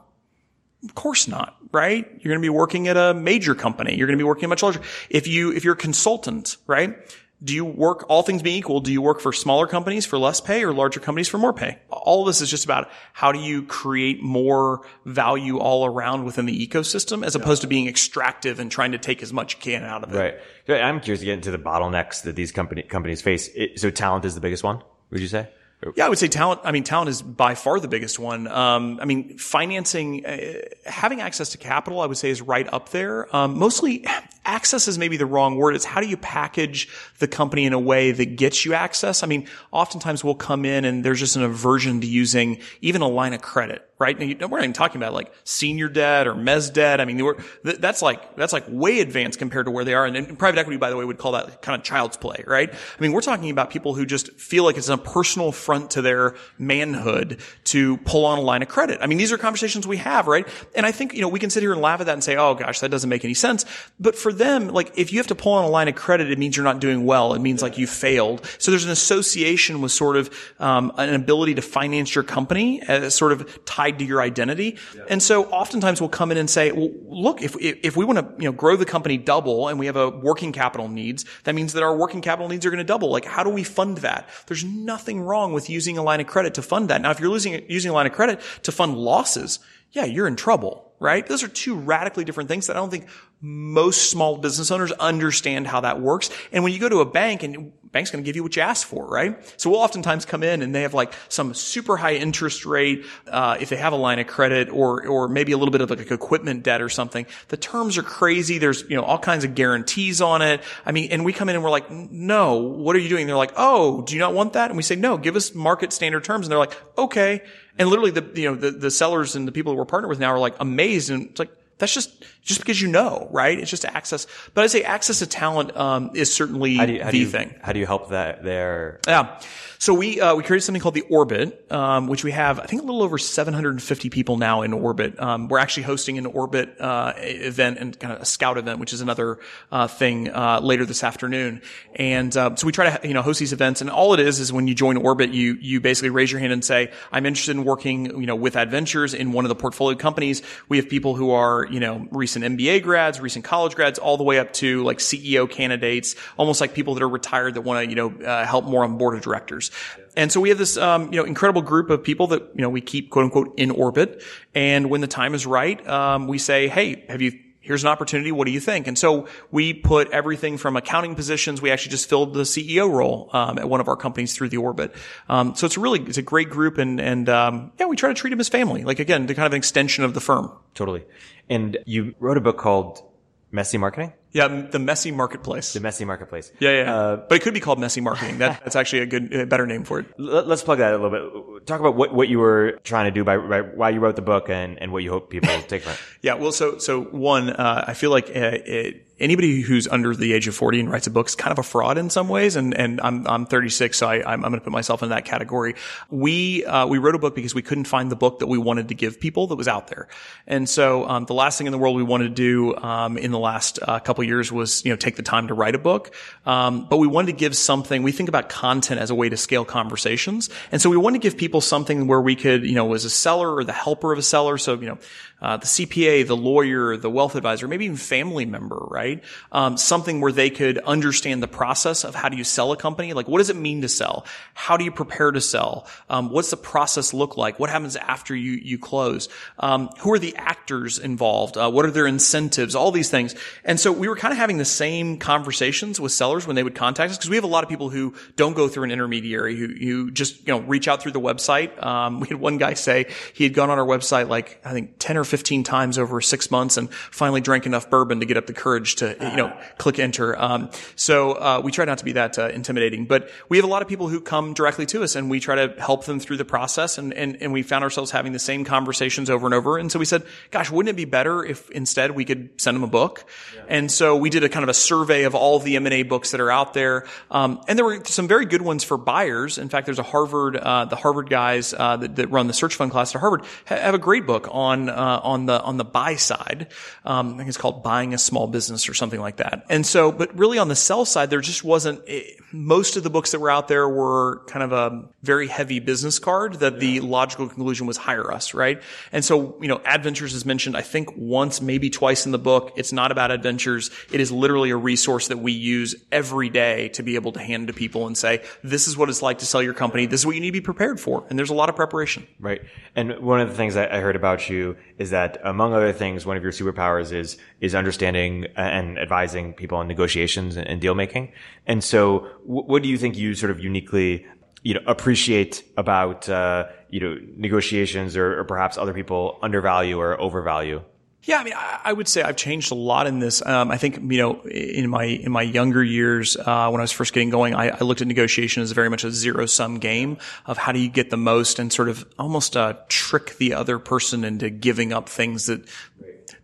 [0.84, 2.04] Of course not, right?
[2.04, 3.96] You're going to be working at a major company.
[3.96, 4.80] You're going to be working much larger.
[5.10, 6.96] If you, if you're a consultant, right?
[7.42, 10.40] Do you work, all things being equal, do you work for smaller companies for less
[10.40, 11.78] pay or larger companies for more pay?
[11.90, 16.46] All of this is just about how do you create more value all around within
[16.46, 19.82] the ecosystem as opposed to being extractive and trying to take as much you can
[19.82, 20.36] out of it.
[20.68, 20.80] Right.
[20.80, 23.48] I'm curious to get into the bottlenecks that these company, companies face.
[23.54, 25.48] It, so talent is the biggest one, would you say?
[25.96, 26.60] Yeah, I would say talent.
[26.62, 28.46] I mean, talent is by far the biggest one.
[28.46, 32.90] Um, I mean, financing, uh, having access to capital, I would say is right up
[32.90, 33.34] there.
[33.34, 34.06] Um, mostly
[34.44, 35.74] access is maybe the wrong word.
[35.74, 36.88] It's how do you package
[37.18, 39.22] the company in a way that gets you access?
[39.22, 43.08] I mean, oftentimes we'll come in and there's just an aversion to using even a
[43.08, 44.18] line of credit right?
[44.18, 47.00] Now, we're not even talking about like senior debt or mez debt.
[47.00, 50.04] I mean, that's like, that's like way advanced compared to where they are.
[50.04, 52.68] And, and, private equity, by the way, would call that kind of child's play, right?
[52.72, 56.02] I mean, we're talking about people who just feel like it's a personal front to
[56.02, 58.98] their manhood to pull on a line of credit.
[59.00, 60.48] I mean, these are conversations we have, right?
[60.74, 62.36] And I think, you know, we can sit here and laugh at that and say,
[62.36, 63.64] oh gosh, that doesn't make any sense.
[64.00, 66.38] But for them, like, if you have to pull on a line of credit, it
[66.38, 67.34] means you're not doing well.
[67.34, 68.44] It means like you failed.
[68.58, 73.14] So there's an association with sort of, um, an ability to finance your company as
[73.14, 74.78] sort of tied tied to your identity.
[74.96, 75.04] Yeah.
[75.08, 78.34] And so oftentimes we'll come in and say, well, look, if, if we want to,
[78.38, 81.72] you know, grow the company double and we have a working capital needs, that means
[81.72, 83.10] that our working capital needs are going to double.
[83.10, 84.28] Like, how do we fund that?
[84.46, 87.00] There's nothing wrong with using a line of credit to fund that.
[87.00, 89.58] Now, if you're losing, using a line of credit to fund losses,
[89.92, 91.26] yeah, you're in trouble, right?
[91.26, 93.08] Those are two radically different things that I don't think
[93.44, 96.30] most small business owners understand how that works.
[96.52, 98.62] And when you go to a bank and bank's going to give you what you
[98.62, 99.36] ask for, right?
[99.60, 103.58] So we'll oftentimes come in and they have like some super high interest rate, uh,
[103.60, 106.10] if they have a line of credit or, or maybe a little bit of like
[106.10, 107.26] equipment debt or something.
[107.48, 108.58] The terms are crazy.
[108.58, 110.62] There's, you know, all kinds of guarantees on it.
[110.86, 113.26] I mean, and we come in and we're like, no, what are you doing?
[113.26, 114.70] they're like, oh, do you not want that?
[114.70, 116.46] And we say, no, give us market standard terms.
[116.46, 117.42] And they're like, okay.
[117.76, 120.20] And literally the, you know, the, the sellers and the people that we're partnered with
[120.20, 123.58] now are like amazed and it's like, that's just just because you know, right?
[123.58, 124.26] It's just access.
[124.54, 127.18] But I'd say access to talent um, is certainly How do you, how the do
[127.18, 127.54] you, thing.
[127.62, 129.00] How do you help that there?
[129.06, 129.38] Yeah.
[129.82, 132.82] So we uh, we created something called the Orbit, um, which we have I think
[132.82, 135.18] a little over 750 people now in Orbit.
[135.18, 138.92] Um, we're actually hosting an Orbit uh, event and kind of a Scout event, which
[138.92, 139.40] is another
[139.72, 141.62] uh, thing uh, later this afternoon.
[141.96, 144.38] And uh, so we try to you know host these events, and all it is
[144.38, 147.56] is when you join Orbit, you you basically raise your hand and say, I'm interested
[147.56, 150.42] in working you know with Adventures in one of the portfolio companies.
[150.68, 152.06] We have people who are you know
[152.36, 156.60] recent MBA grads, recent college grads, all the way up to like CEO candidates, almost
[156.60, 159.14] like people that are retired that want to you know uh, help more on board
[159.14, 159.70] of directors.
[160.16, 162.68] And so we have this, um, you know, incredible group of people that, you know,
[162.68, 164.22] we keep quote unquote in orbit.
[164.54, 168.30] And when the time is right, um, we say, Hey, have you, here's an opportunity.
[168.32, 168.86] What do you think?
[168.86, 171.62] And so we put everything from accounting positions.
[171.62, 174.58] We actually just filled the CEO role, um, at one of our companies through the
[174.58, 174.94] orbit.
[175.28, 176.76] Um, so it's a really, it's a great group.
[176.76, 178.84] And, and, um, yeah, we try to treat them as family.
[178.84, 180.52] Like again, the kind of an extension of the firm.
[180.74, 181.04] Totally.
[181.48, 183.02] And you wrote a book called
[183.50, 184.12] Messy Marketing?
[184.32, 185.74] Yeah, the messy marketplace.
[185.74, 186.52] The Messy Marketplace.
[186.58, 186.94] Yeah, yeah.
[186.94, 188.38] Uh, but it could be called messy marketing.
[188.38, 190.06] That, that's actually a good, a better name for it.
[190.18, 191.10] Let, us plug that a little
[191.54, 191.66] bit.
[191.66, 194.22] Talk about what, what you were trying to do by, by why you wrote the
[194.22, 195.98] book and, and what you hope people take from it.
[196.22, 196.34] yeah.
[196.34, 200.48] Well, so, so one, uh, I feel like uh, it, anybody who's under the age
[200.48, 202.56] of 40 and writes a book is kind of a fraud in some ways.
[202.56, 205.24] And, and I'm, I'm 36, so I, I'm, I'm going to put myself in that
[205.24, 205.76] category.
[206.10, 208.88] We, uh, we wrote a book because we couldn't find the book that we wanted
[208.88, 210.08] to give people that was out there.
[210.46, 213.30] And so, um, the last thing in the world we wanted to do, um, in
[213.30, 216.14] the last uh, couple years was, you know, take the time to write a book.
[216.44, 219.36] Um, but we wanted to give something, we think about content as a way to
[219.36, 220.50] scale conversations.
[220.72, 223.10] And so we wanted to give people something where we could, you know, as a
[223.10, 224.58] seller or the helper of a seller.
[224.58, 224.98] So, you know,
[225.42, 229.22] uh, the CPA, the lawyer, the wealth advisor, maybe even family member, right?
[229.50, 233.12] Um, something where they could understand the process of how do you sell a company?
[233.12, 234.24] Like, what does it mean to sell?
[234.54, 235.88] How do you prepare to sell?
[236.08, 237.58] Um, what's the process look like?
[237.58, 239.28] What happens after you you close?
[239.58, 241.56] Um, who are the actors involved?
[241.56, 242.76] Uh, what are their incentives?
[242.76, 243.34] All these things.
[243.64, 246.76] And so we were kind of having the same conversations with sellers when they would
[246.76, 249.56] contact us because we have a lot of people who don't go through an intermediary
[249.56, 251.82] who who just you know reach out through the website.
[251.82, 254.94] Um, we had one guy say he had gone on our website like I think
[255.00, 258.44] ten or 15 times over six months and finally drank enough bourbon to get up
[258.44, 260.38] the courage to, you know, click enter.
[260.38, 263.68] Um, so, uh, we try not to be that uh, intimidating, but we have a
[263.68, 266.36] lot of people who come directly to us and we try to help them through
[266.36, 266.98] the process.
[266.98, 269.78] And, and, and we found ourselves having the same conversations over and over.
[269.78, 272.84] And so we said, gosh, wouldn't it be better if instead we could send them
[272.84, 273.24] a book?
[273.56, 273.62] Yeah.
[273.68, 276.42] And so we did a kind of a survey of all the M&A books that
[276.42, 277.06] are out there.
[277.30, 279.56] Um, and there were some very good ones for buyers.
[279.56, 282.74] In fact, there's a Harvard, uh, the Harvard guys, uh, that, that, run the search
[282.74, 286.16] fund class at Harvard have a great book on, uh, on the on the buy
[286.16, 286.68] side.
[287.04, 289.64] Um, I think it's called buying a small business or something like that.
[289.68, 292.02] And so, but really on the sell side, there just wasn't.
[292.06, 295.80] It, most of the books that were out there were kind of a very heavy
[295.80, 298.82] business card that the logical conclusion was hire us, right?
[299.10, 302.72] And so, you know, Adventures is mentioned, I think once, maybe twice in the book.
[302.76, 303.90] It's not about Adventures.
[304.12, 307.68] It is literally a resource that we use every day to be able to hand
[307.68, 310.06] to people and say, this is what it's like to sell your company.
[310.06, 311.24] This is what you need to be prepared for.
[311.30, 312.26] And there's a lot of preparation.
[312.38, 312.62] Right.
[312.94, 316.36] And one of the things I heard about you is that among other things, one
[316.36, 321.32] of your superpowers is, is understanding and advising people on negotiations and, deal making.
[321.66, 324.26] And so what do you think you sort of uniquely
[324.62, 330.20] you know appreciate about uh, you know negotiations or, or, perhaps other people undervalue or
[330.20, 330.82] overvalue
[331.24, 333.46] yeah, I mean, I would say I've changed a lot in this.
[333.46, 336.90] Um, I think you know, in my in my younger years, uh, when I was
[336.90, 340.18] first getting going, I, I, looked at negotiation as very much a zero sum game
[340.46, 343.78] of how do you get the most and sort of almost uh, trick the other
[343.78, 345.64] person into giving up things that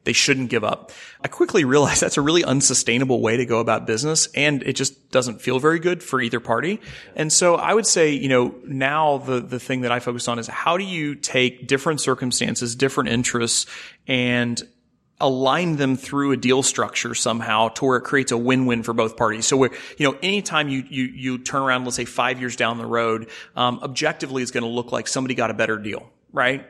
[0.05, 0.90] they shouldn't give up.
[1.22, 5.11] I quickly realized that's a really unsustainable way to go about business and it just
[5.11, 6.80] doesn't feel very good for either party.
[7.16, 10.38] And so I would say, you know, now the, the thing that I focus on
[10.38, 13.66] is how do you take different circumstances, different interests
[14.07, 14.61] and
[15.20, 19.16] align them through a deal structure somehow to where it creates a win-win for both
[19.16, 19.46] parties.
[19.46, 22.78] So where, you know, anytime you, you, you turn around, let's say five years down
[22.78, 26.66] the road, um, objectively it's going to look like somebody got a better deal right?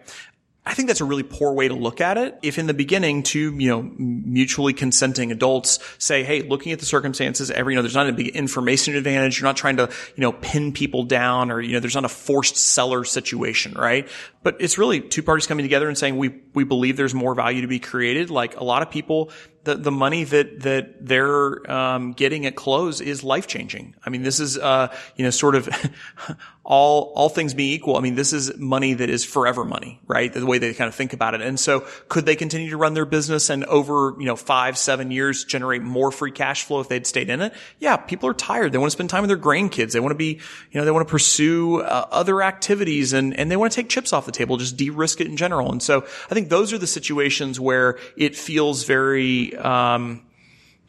[0.66, 2.38] I think that's a really poor way to look at it.
[2.42, 6.84] If in the beginning two, you know, mutually consenting adults say, Hey, looking at the
[6.84, 9.40] circumstances, every, you know, there's not a big information advantage.
[9.40, 12.10] You're not trying to, you know, pin people down or, you know, there's not a
[12.10, 14.08] forced seller situation, right?
[14.42, 17.62] But it's really two parties coming together and saying, we, we believe there's more value
[17.62, 18.28] to be created.
[18.28, 19.30] Like a lot of people,
[19.64, 23.94] the, the money that, that they're, um, getting at close is life changing.
[24.04, 25.68] I mean, this is, uh, you know, sort of
[26.70, 27.96] all, all things being equal.
[27.96, 30.30] I mean, this is money that is forever money, right?
[30.30, 31.40] The way they kind of think about it.
[31.40, 35.10] And so could they continue to run their business and over, you know, five, seven
[35.10, 37.54] years generate more free cash flow if they'd stayed in it?
[37.78, 37.96] Yeah.
[37.96, 38.72] People are tired.
[38.72, 39.92] They want to spend time with their grandkids.
[39.92, 40.40] They want to be,
[40.70, 43.88] you know, they want to pursue uh, other activities and, and they want to take
[43.88, 45.72] chips off the table, just de-risk it in general.
[45.72, 50.22] And so I think those are the situations where it feels very, um,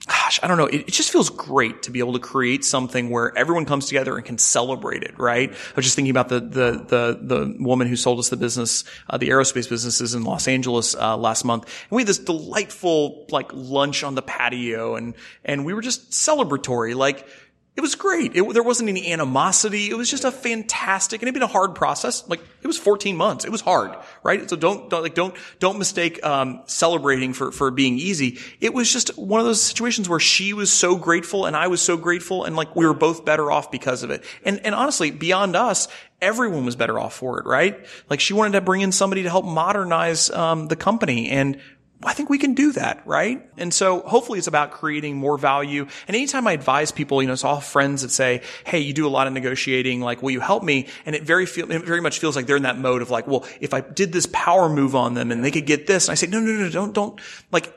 [0.08, 0.66] gosh, I don't know.
[0.66, 4.16] It, it, just feels great to be able to create something where everyone comes together
[4.16, 5.52] and can celebrate it, right?
[5.52, 8.86] I was just thinking about the, the, the, the woman who sold us the business,
[9.10, 11.64] uh, the aerospace businesses in Los Angeles, uh, last month.
[11.64, 16.12] And we had this delightful, like, lunch on the patio and, and we were just
[16.12, 16.96] celebratory.
[16.96, 17.28] Like,
[17.76, 18.36] it was great.
[18.36, 19.90] It, there wasn't any animosity.
[19.90, 22.28] It was just a fantastic, and it'd been a hard process.
[22.28, 23.46] Like it was 14 months.
[23.46, 24.50] It was hard, right?
[24.50, 28.40] So don't, don't like don't don't mistake um, celebrating for for being easy.
[28.60, 31.82] It was just one of those situations where she was so grateful and I was
[31.82, 34.26] so grateful, and like we were both better off because of it.
[34.44, 35.88] And and honestly, beyond us,
[36.22, 37.86] everyone was better off for it, right?
[38.10, 41.62] Like she wanted to bring in somebody to help modernize um, the company, and
[42.02, 43.50] I think we can do that, right?
[43.58, 45.86] And so hopefully it's about creating more value.
[46.08, 49.06] And anytime I advise people, you know, it's all friends that say, Hey, you do
[49.06, 50.00] a lot of negotiating.
[50.00, 50.88] Like, will you help me?
[51.06, 53.28] And it very feel, it very much feels like they're in that mode of like,
[53.28, 56.08] well, if I did this power move on them and they could get this.
[56.08, 57.20] And I say, no, no, no, don't, don't
[57.52, 57.74] like,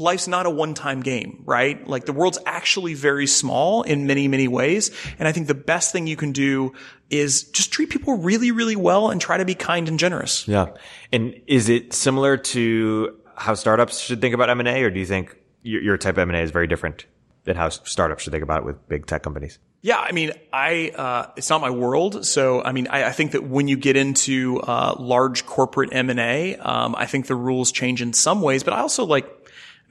[0.00, 1.86] life's not a one-time game, right?
[1.86, 4.90] Like the world's actually very small in many, many ways.
[5.18, 6.72] And I think the best thing you can do
[7.10, 10.48] is just treat people really, really well and try to be kind and generous.
[10.48, 10.68] Yeah.
[11.12, 15.36] And is it similar to how startups should think about M&A or do you think
[15.62, 17.06] your, your type of M&A is very different
[17.44, 19.58] than how startups should think about it with big tech companies?
[19.82, 23.32] Yeah, I mean, I uh, it's not my world, so I mean, I, I think
[23.32, 27.34] that when you get into uh, large corporate M and A, um, I think the
[27.34, 29.39] rules change in some ways, but I also like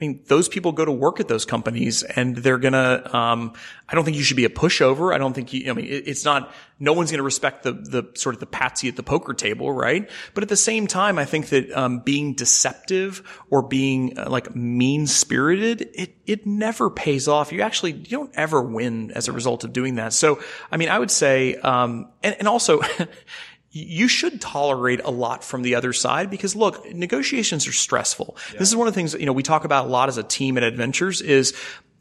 [0.00, 3.52] I mean, those people go to work at those companies and they're gonna, um,
[3.86, 5.14] I don't think you should be a pushover.
[5.14, 8.10] I don't think you, I mean, it, it's not, no one's gonna respect the, the
[8.14, 10.08] sort of the patsy at the poker table, right?
[10.32, 14.56] But at the same time, I think that, um, being deceptive or being uh, like
[14.56, 17.52] mean spirited, it, it never pays off.
[17.52, 20.14] You actually, you don't ever win as a result of doing that.
[20.14, 20.40] So,
[20.72, 22.80] I mean, I would say, um, and, and also,
[23.72, 28.36] you should tolerate a lot from the other side because look, negotiations are stressful.
[28.52, 28.58] Yeah.
[28.58, 30.18] This is one of the things that, you know, we talk about a lot as
[30.18, 31.54] a team at Adventures is,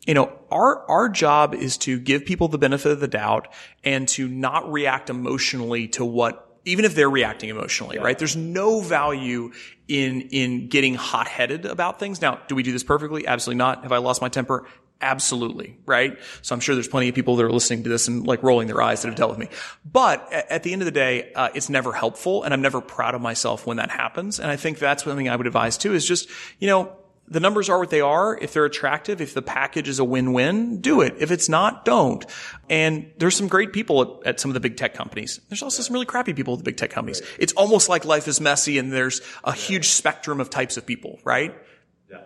[0.08, 3.50] you know, our, our job is to give people the benefit of the doubt
[3.84, 8.04] and to not react emotionally to what even if they're reacting emotionally, yeah.
[8.04, 8.18] right?
[8.18, 9.52] There's no value
[9.88, 12.22] in, in getting hot headed about things.
[12.22, 13.26] Now, do we do this perfectly?
[13.26, 13.84] Absolutely not.
[13.84, 14.68] Have I lost my temper?
[15.02, 16.18] Absolutely, right?
[16.42, 18.68] So I'm sure there's plenty of people that are listening to this and like rolling
[18.68, 19.48] their eyes that have dealt with me.
[19.90, 23.16] But at the end of the day, uh, it's never helpful and I'm never proud
[23.16, 24.40] of myself when that happens.
[24.42, 26.30] And I think that's something I would advise too is just,
[26.60, 26.98] you know,
[27.30, 28.38] the numbers are what they are.
[28.42, 31.16] If they're attractive, if the package is a win-win, do it.
[31.20, 32.26] If it's not, don't.
[32.70, 35.40] And there's some great people at, at some of the big tech companies.
[35.48, 37.22] There's also some really crappy people at the big tech companies.
[37.38, 41.20] It's almost like life is messy and there's a huge spectrum of types of people,
[41.24, 41.56] right?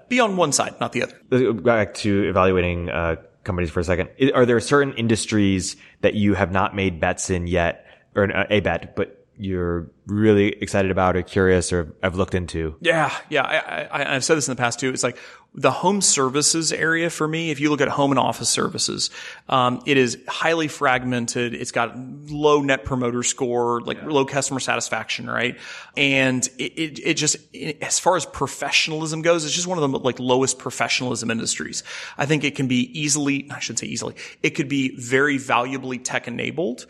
[0.09, 1.53] Be on one side, not the other.
[1.53, 4.09] Back to evaluating uh, companies for a second.
[4.33, 8.95] Are there certain industries that you have not made bets in yet, or a bet,
[8.95, 12.75] but you're really excited about or curious or have looked into?
[12.81, 13.43] Yeah, yeah.
[13.43, 14.89] I, I, I've said this in the past too.
[14.89, 15.17] It's like
[15.55, 19.11] the home services area for me, if you look at home and office services,
[19.49, 21.53] um, it is highly fragmented.
[21.53, 24.07] It's got low net promoter score, like yeah.
[24.07, 25.57] low customer satisfaction, right?
[25.95, 29.91] And it, it, it just, it, as far as professionalism goes, it's just one of
[29.91, 31.83] the like lowest professionalism industries.
[32.17, 35.99] I think it can be easily, I should say easily, it could be very valuably
[35.99, 36.87] tech enabled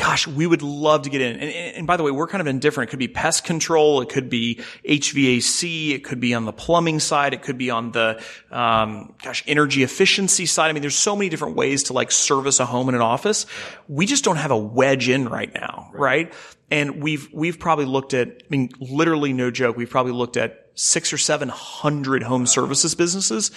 [0.00, 1.36] gosh, we would love to get in.
[1.36, 2.88] And, and, by the way, we're kind of indifferent.
[2.88, 4.00] It could be pest control.
[4.00, 5.90] It could be HVAC.
[5.90, 7.34] It could be on the plumbing side.
[7.34, 10.70] It could be on the, um, gosh, energy efficiency side.
[10.70, 13.44] I mean, there's so many different ways to like service a home and an office.
[13.88, 16.00] We just don't have a wedge in right now, right?
[16.00, 16.34] right?
[16.70, 19.76] And we've, we've probably looked at, I mean, literally no joke.
[19.76, 23.50] We've probably looked at six or seven hundred home services businesses.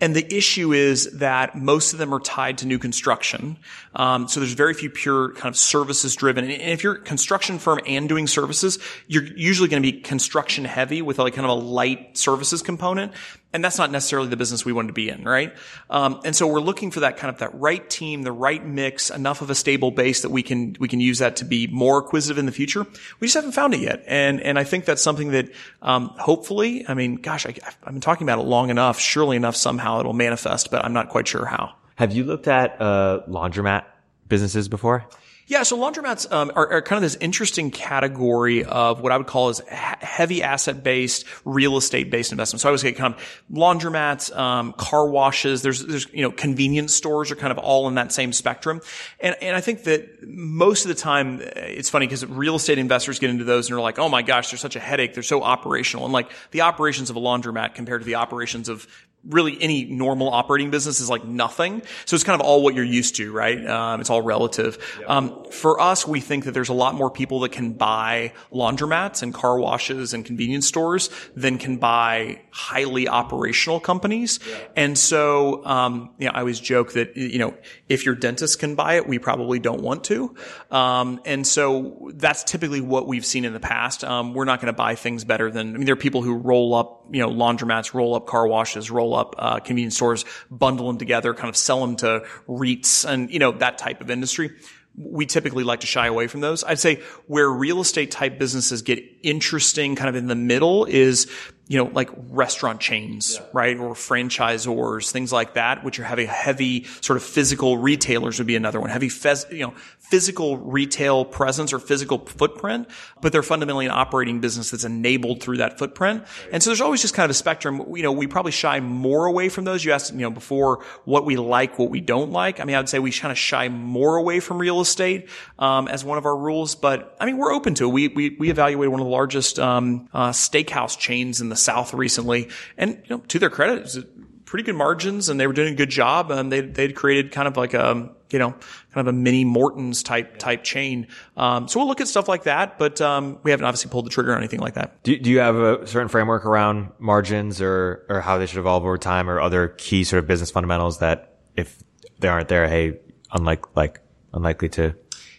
[0.00, 3.56] And the issue is that most of them are tied to new construction.
[3.94, 6.44] Um, so there's very few pure kind of services driven.
[6.44, 8.78] And if you're a construction firm and doing services,
[9.08, 13.12] you're usually going to be construction heavy with like kind of a light services component.
[13.50, 15.54] And that's not necessarily the business we wanted to be in, right?
[15.88, 19.08] Um, and so we're looking for that kind of that right team, the right mix,
[19.08, 21.98] enough of a stable base that we can we can use that to be more
[21.98, 22.86] acquisitive in the future.
[23.20, 25.48] We just haven't found it yet, and and I think that's something that
[25.80, 28.98] um, hopefully, I mean, gosh, I, I've been talking about it long enough.
[29.00, 31.74] Surely enough, somehow it'll manifest, but I'm not quite sure how.
[31.96, 33.84] Have you looked at uh, laundromat
[34.28, 35.06] businesses before?
[35.48, 39.26] Yeah, so laundromats um, are, are, kind of this interesting category of what I would
[39.26, 42.60] call as heavy asset based, real estate based investment.
[42.60, 45.62] So I would say kind of laundromats, um, car washes.
[45.62, 48.82] There's there's you know convenience stores are kind of all in that same spectrum,
[49.20, 53.18] and and I think that most of the time it's funny because real estate investors
[53.18, 55.14] get into those and they're like, oh my gosh, they're such a headache.
[55.14, 58.86] They're so operational, and like the operations of a laundromat compared to the operations of
[59.28, 61.82] really any normal operating business is like nothing.
[62.06, 63.64] So it's kind of all what you're used to, right?
[63.66, 64.78] Um, it's all relative.
[65.06, 69.22] Um, for us, we think that there's a lot more people that can buy laundromats
[69.22, 74.40] and car washes and convenience stores than can buy highly operational companies.
[74.48, 74.58] Yeah.
[74.76, 77.54] And so, um, you know, I always joke that, you know,
[77.88, 80.34] if your dentist can buy it, we probably don't want to.
[80.70, 84.04] Um, and so that's typically what we've seen in the past.
[84.04, 86.34] Um, we're not going to buy things better than, I mean, there are people who
[86.34, 90.86] roll up, you know, laundromats, roll up car washes, roll up uh, convenience stores, bundle
[90.86, 94.50] them together, kind of sell them to REITs and you know that type of industry.
[94.96, 96.64] We typically like to shy away from those.
[96.64, 101.30] I'd say where real estate type businesses get interesting, kind of in the middle, is
[101.68, 103.46] you know, like restaurant chains, yeah.
[103.52, 103.78] right?
[103.78, 108.56] Or franchisors, things like that, which are having heavy sort of physical retailers would be
[108.56, 108.88] another one.
[108.88, 112.88] Heavy, fez, you know, physical retail presence or physical footprint,
[113.20, 116.22] but they're fundamentally an operating business that's enabled through that footprint.
[116.22, 116.48] Right.
[116.54, 117.94] And so there's always just kind of a spectrum.
[117.94, 119.84] You know, we probably shy more away from those.
[119.84, 122.60] You asked, you know, before what we like, what we don't like.
[122.60, 125.86] I mean, I would say we kind of shy more away from real estate, um,
[125.86, 127.92] as one of our rules, but I mean, we're open to it.
[127.92, 131.92] We, we, we evaluated one of the largest, um, uh, steakhouse chains in the South
[131.92, 132.48] recently.
[132.76, 133.98] And, you know, to their credit, it's
[134.44, 136.30] pretty good margins and they were doing a good job.
[136.30, 138.60] And they, they'd created kind of like a, you know, kind
[138.94, 141.08] of a mini Morton's type, type chain.
[141.36, 144.10] Um, so we'll look at stuff like that, but, um, we haven't obviously pulled the
[144.10, 145.02] trigger on anything like that.
[145.02, 148.84] Do, do you have a certain framework around margins or, or how they should evolve
[148.84, 151.82] over time or other key sort of business fundamentals that if
[152.18, 152.98] they aren't there, hey,
[153.32, 154.00] unlike, like,
[154.32, 154.94] unlikely to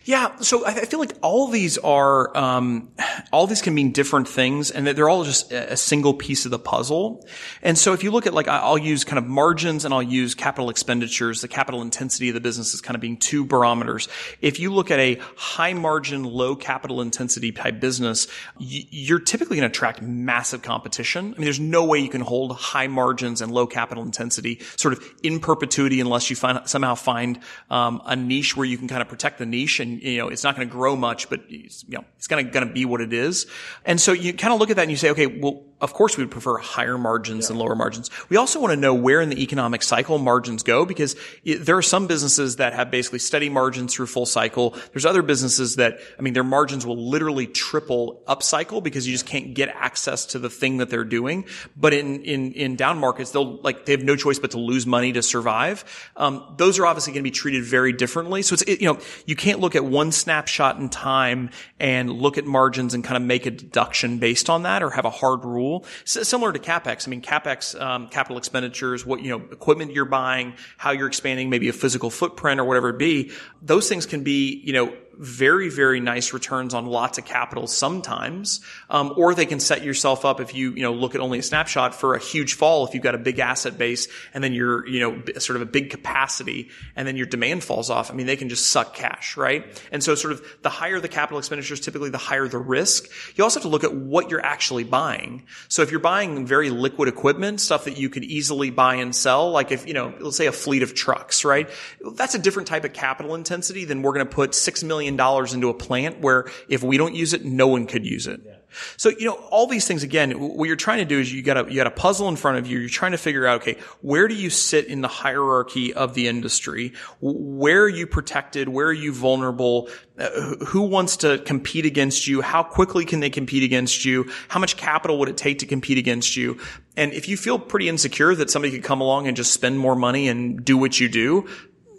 [0.10, 2.91] yeah, so I feel like all these are, um,
[3.32, 6.57] all these can mean different things, and they're all just a single piece of the
[6.57, 7.28] puzzle.
[7.62, 10.34] And so if you look at like, I'll use kind of margins and I'll use
[10.34, 14.07] capital expenditures, the capital intensity of the business is kind of being two barometers.
[14.41, 18.26] If you look at a high margin, low capital intensity type business,
[18.57, 21.36] you're typically going to attract massive competition.
[21.36, 24.95] I mean, there's no way you can hold high margins and low capital intensity sort
[24.95, 29.03] of in perpetuity unless you find, somehow find um, a niche where you can kind
[29.03, 31.83] of protect the niche and you know, it's not going to grow much, but it's,
[31.87, 33.45] you know, it's going to, going to be what it is.
[33.85, 36.17] And so you kind of look at that and you say, okay, well, of course
[36.17, 37.49] we would prefer higher margins yeah.
[37.49, 38.09] than lower margins.
[38.29, 41.77] We also want to know where in the economic cycle margins go because it, there
[41.77, 44.75] are some businesses that have basically steady margins through full cycle.
[44.91, 49.13] There's other businesses that, I mean, their margins will literally triple up cycle because you
[49.13, 51.45] just can't get access to the thing that they're doing.
[51.77, 54.85] But in, in, in down markets, they'll like, they have no choice but to lose
[54.85, 56.09] money to survive.
[56.17, 58.41] Um, those are obviously going to be treated very differently.
[58.41, 62.37] So it's, it, you know, you can't look at one snapshot in time and look
[62.37, 65.45] at margins and kind of make a deduction based on that or have a hard
[65.45, 65.85] rule.
[66.03, 67.07] S- similar to capex.
[67.07, 71.49] I mean, capex, um, capital expenditures, what you know, equipment you're buying, how you're expanding,
[71.49, 73.31] maybe a physical footprint or whatever it be.
[73.61, 78.62] Those things can be, you know, very, very nice returns on lots of capital sometimes,
[78.89, 81.43] um, or they can set yourself up if you, you know, look at only a
[81.43, 84.88] snapshot for a huge fall if you've got a big asset base and then you're,
[84.88, 88.12] you know, sort of a big capacity and then your demand falls off.
[88.12, 89.66] I mean, they can just suck cash, right?
[89.91, 93.10] And so sort of the higher the capital expenditures, typically the higher the risk.
[93.36, 95.43] You also have to look at what you're actually buying.
[95.68, 99.51] So if you're buying very liquid equipment, stuff that you could easily buy and sell,
[99.51, 101.70] like if, you know, let's say a fleet of trucks, right?
[102.14, 105.53] That's a different type of capital intensity than we're going to put six million million
[105.53, 108.41] into a plant where if we don't use it, no one could use it.
[108.45, 108.55] Yeah.
[108.97, 111.57] So, you know, all these things, again, what you're trying to do is you got
[111.57, 112.79] a, you got a puzzle in front of you.
[112.79, 116.27] You're trying to figure out, okay, where do you sit in the hierarchy of the
[116.27, 116.93] industry?
[117.19, 118.69] Where are you protected?
[118.69, 119.89] Where are you vulnerable?
[120.17, 120.29] Uh,
[120.65, 122.41] who wants to compete against you?
[122.41, 124.29] How quickly can they compete against you?
[124.49, 126.59] How much capital would it take to compete against you?
[126.95, 129.95] And if you feel pretty insecure that somebody could come along and just spend more
[129.95, 131.47] money and do what you do,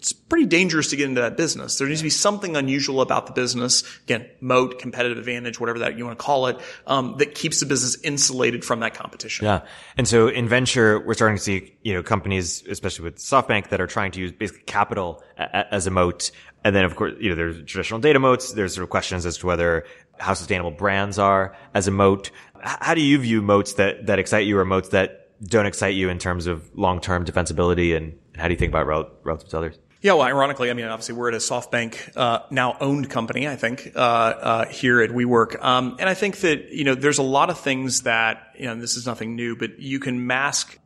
[0.01, 1.77] it's pretty dangerous to get into that business.
[1.77, 3.85] There needs to be something unusual about the business.
[4.05, 7.67] Again, moat, competitive advantage, whatever that you want to call it, um, that keeps the
[7.67, 9.45] business insulated from that competition.
[9.45, 9.61] Yeah.
[9.99, 13.81] And so in venture, we're starting to see, you know, companies, especially with SoftBank that
[13.83, 16.31] are trying to use basically capital a- as a moat.
[16.65, 18.55] And then of course, you know, there's traditional data moats.
[18.55, 19.85] There's sort of questions as to whether
[20.19, 22.31] how sustainable brands are as a moat.
[22.63, 26.09] How do you view moats that, that excite you or moats that don't excite you
[26.09, 28.87] in terms of long-term defensibility and how do you think about
[29.23, 29.79] relative to others?
[30.03, 33.47] Yeah, well, ironically, I mean, obviously, we're at a SoftBank uh, now owned company.
[33.47, 37.19] I think uh, uh, here at WeWork, um, and I think that you know there's
[37.19, 40.79] a lot of things that you know this is nothing new, but you can mask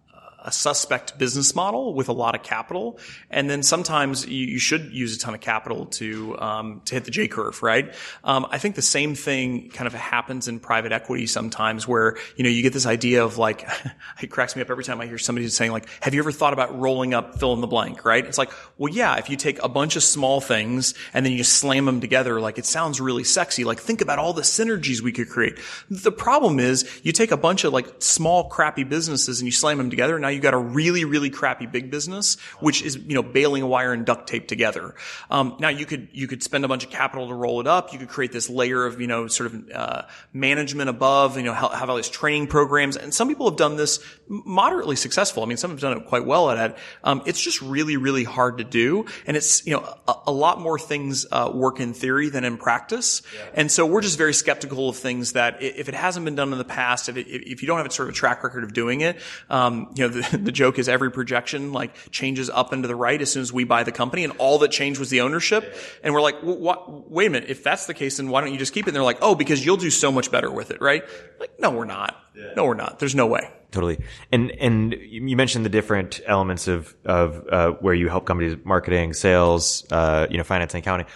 [0.45, 2.99] a suspect business model with a lot of capital,
[3.31, 7.05] and then sometimes you, you should use a ton of capital to um, to hit
[7.05, 7.95] the J curve, right?
[8.23, 12.45] Um, I think the same thing kind of happens in private equity sometimes, where you
[12.45, 13.67] know you get this idea of like
[14.23, 16.53] it cracks me up every time I hear somebody saying like, "Have you ever thought
[16.53, 18.25] about rolling up fill in the blank?" Right?
[18.25, 21.45] It's like, well, yeah, if you take a bunch of small things and then you
[21.45, 23.65] slam them together, like it sounds really sexy.
[23.65, 25.59] Like think about all the synergies we could create.
[25.91, 29.79] The problem is you take a bunch of like small crappy businesses and you slam
[29.79, 30.17] them together.
[30.17, 33.63] and Now you got a really, really crappy big business, which is, you know, baling
[33.63, 34.95] a wire and duct tape together.
[35.31, 37.93] Um, now you could, you could spend a bunch of capital to roll it up.
[37.93, 41.55] You could create this layer of, you know, sort of, uh, management above, you know,
[41.55, 42.97] have all these training programs.
[42.97, 45.43] And some people have done this moderately successful.
[45.43, 46.77] I mean, some have done it quite well at it.
[47.03, 49.07] Um, it's just really, really hard to do.
[49.27, 52.57] And it's, you know, a, a lot more things, uh, work in theory than in
[52.57, 53.23] practice.
[53.35, 53.41] Yeah.
[53.55, 56.59] And so we're just very skeptical of things that if it hasn't been done in
[56.59, 58.73] the past, if, it, if you don't have a sort of a track record of
[58.73, 59.19] doing it,
[59.51, 62.97] um, you know, the, the joke is every projection like changes up and to the
[62.97, 65.75] right as soon as we buy the company and all that changed was the ownership.
[66.03, 67.51] And we're like, well, what, wait a minute.
[67.51, 68.91] If that's the case, then why don't you just keep it?
[68.91, 71.05] And they're like, oh, because you'll do so much better with it, right?
[71.39, 72.17] Like, no, we're not.
[72.57, 72.99] No, we're not.
[72.99, 73.51] There's no way.
[73.71, 74.05] Totally.
[74.33, 79.13] And and you mentioned the different elements of of uh, where you help companies marketing,
[79.13, 81.07] sales, uh, you know, finance and accounting.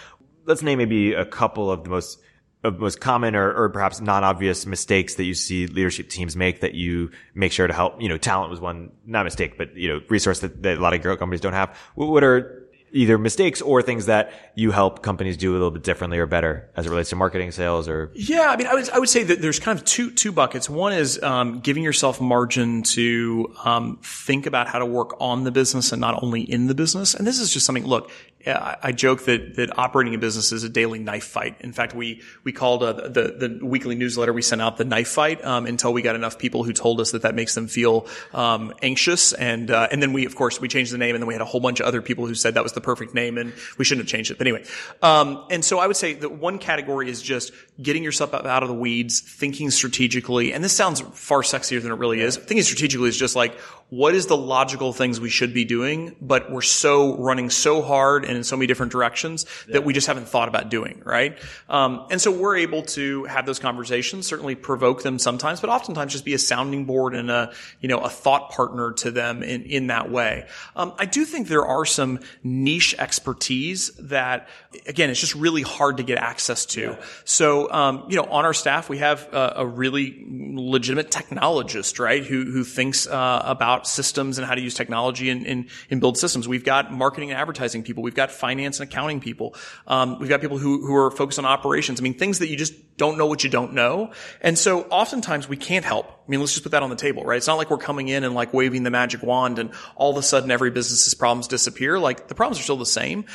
[0.45, 2.23] Let's name maybe a couple of the most of
[2.63, 7.11] most common or, or perhaps non-obvious mistakes that you see leadership teams make that you
[7.33, 8.01] make sure to help.
[8.01, 10.93] You know, talent was one not mistake, but you know, resource that, that a lot
[10.93, 11.75] of growth companies don't have.
[11.95, 16.17] What are either mistakes or things that you help companies do a little bit differently
[16.17, 18.49] or better as it relates to marketing, sales, or yeah.
[18.49, 20.69] I mean, I would I would say that there's kind of two two buckets.
[20.69, 25.51] One is um, giving yourself margin to um, think about how to work on the
[25.51, 27.13] business and not only in the business.
[27.13, 27.85] And this is just something.
[27.85, 28.11] Look,
[28.47, 31.57] I joke that that operating a business is a daily knife fight.
[31.59, 35.09] In fact, we we called uh, the the weekly newsletter we sent out the knife
[35.09, 38.07] fight um, until we got enough people who told us that that makes them feel
[38.33, 41.27] um, anxious, and uh, and then we of course we changed the name, and then
[41.27, 43.37] we had a whole bunch of other people who said that was the perfect name,
[43.37, 44.37] and we shouldn't have changed it.
[44.37, 44.63] But anyway,
[45.01, 48.69] um, and so I would say that one category is just getting yourself out of
[48.69, 52.37] the weeds, thinking strategically, and this sounds far sexier than it really is.
[52.37, 53.57] Thinking strategically is just like
[53.89, 58.23] what is the logical things we should be doing, but we're so running so hard
[58.23, 59.73] and in so many different directions yeah.
[59.73, 61.39] that we just haven't thought about doing, right?
[61.69, 66.11] Um, and so we're able to have those conversations, certainly provoke them sometimes, but oftentimes
[66.11, 69.63] just be a sounding board and a, you know, a thought partner to them in,
[69.63, 70.45] in that way.
[70.75, 74.49] Um, I do think there are some niche expertise that,
[74.85, 76.81] again, it's just really hard to get access to.
[76.81, 77.05] Yeah.
[77.25, 82.23] So, um, you know, on our staff, we have a, a really legitimate technologist, right,
[82.23, 86.01] who, who thinks uh, about about systems and how to use technology and, and, and
[86.01, 86.47] build systems.
[86.47, 88.03] We've got marketing and advertising people.
[88.03, 89.55] We've got finance and accounting people.
[89.87, 91.99] Um, we've got people who, who are focused on operations.
[91.99, 94.11] I mean, things that you just don't know what you don't know.
[94.41, 96.07] And so oftentimes we can't help.
[96.07, 97.37] I mean, let's just put that on the table, right?
[97.37, 100.17] It's not like we're coming in and like waving the magic wand and all of
[100.17, 101.97] a sudden every business's problems disappear.
[101.99, 103.25] Like the problems are still the same.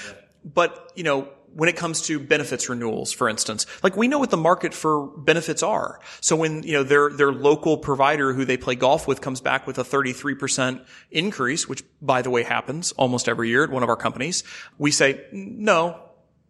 [0.44, 4.30] But, you know, when it comes to benefits renewals, for instance, like we know what
[4.30, 6.00] the market for benefits are.
[6.20, 9.66] So when, you know, their, their local provider who they play golf with comes back
[9.66, 13.88] with a 33% increase, which by the way happens almost every year at one of
[13.88, 14.44] our companies,
[14.78, 16.03] we say, no,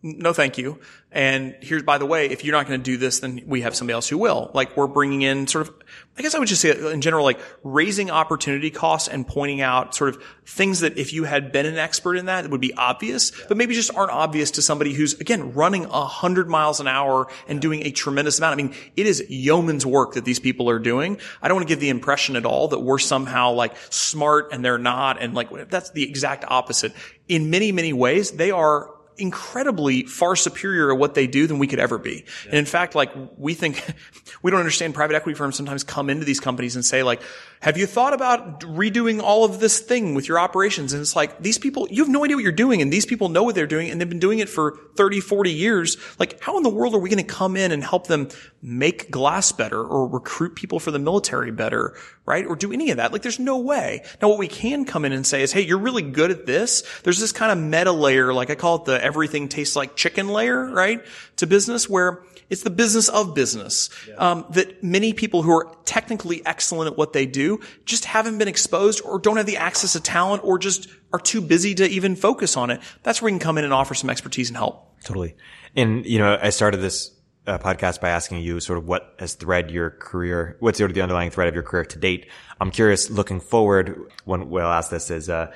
[0.05, 0.79] no thank you.
[1.11, 3.75] And here's, by the way, if you're not going to do this, then we have
[3.75, 4.51] somebody else who will.
[4.53, 5.75] Like we're bringing in sort of,
[6.19, 9.95] I guess I would just say in general, like raising opportunity costs and pointing out
[9.95, 12.75] sort of things that if you had been an expert in that, it would be
[12.75, 16.87] obvious, but maybe just aren't obvious to somebody who's again running a hundred miles an
[16.87, 18.53] hour and doing a tremendous amount.
[18.53, 21.19] I mean, it is yeoman's work that these people are doing.
[21.41, 24.63] I don't want to give the impression at all that we're somehow like smart and
[24.63, 25.23] they're not.
[25.23, 26.93] And like that's the exact opposite.
[27.27, 31.67] In many, many ways, they are incredibly far superior at what they do than we
[31.67, 32.25] could ever be.
[32.45, 32.51] Yeah.
[32.51, 33.85] And in fact, like we think,
[34.43, 37.23] we don't understand private equity firms sometimes come into these companies and say like,
[37.65, 40.93] have you thought about redoing all of this thing with your operations?
[40.93, 43.31] And it's like, these people, you have no idea what you're doing and these people
[43.31, 45.97] know what they're doing and they've been doing it for 30, 40 years.
[46.19, 48.29] Like, how in the world are we going to come in and help them
[48.61, 51.97] make glass better or recruit people for the military better,
[52.27, 52.45] right?
[52.45, 53.13] Or do any of that?
[53.13, 54.05] Like, there's no way.
[54.21, 56.83] Now, what we can come in and say is, hey, you're really good at this.
[57.03, 60.29] There's this kind of meta layer, like I call it the everything tastes like chicken
[60.29, 61.03] layer, right?
[61.37, 63.91] To business where it's the business of business.
[64.09, 64.15] Yeah.
[64.17, 68.49] Um, that many people who are technically excellent at what they do just haven't been
[68.49, 72.17] exposed or don't have the access to talent or just are too busy to even
[72.17, 72.81] focus on it.
[73.03, 75.01] That's where we can come in and offer some expertise and help.
[75.05, 75.37] Totally.
[75.77, 77.11] And, you know, I started this
[77.47, 80.95] uh, podcast by asking you sort of what has thread your career, what's sort of
[80.95, 82.27] the underlying thread of your career to date.
[82.61, 85.53] I'm curious looking forward, one way I'll ask this is, uh,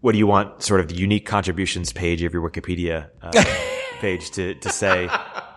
[0.00, 3.32] what do you want sort of the unique contributions page of your Wikipedia uh,
[3.98, 5.08] page to, to say,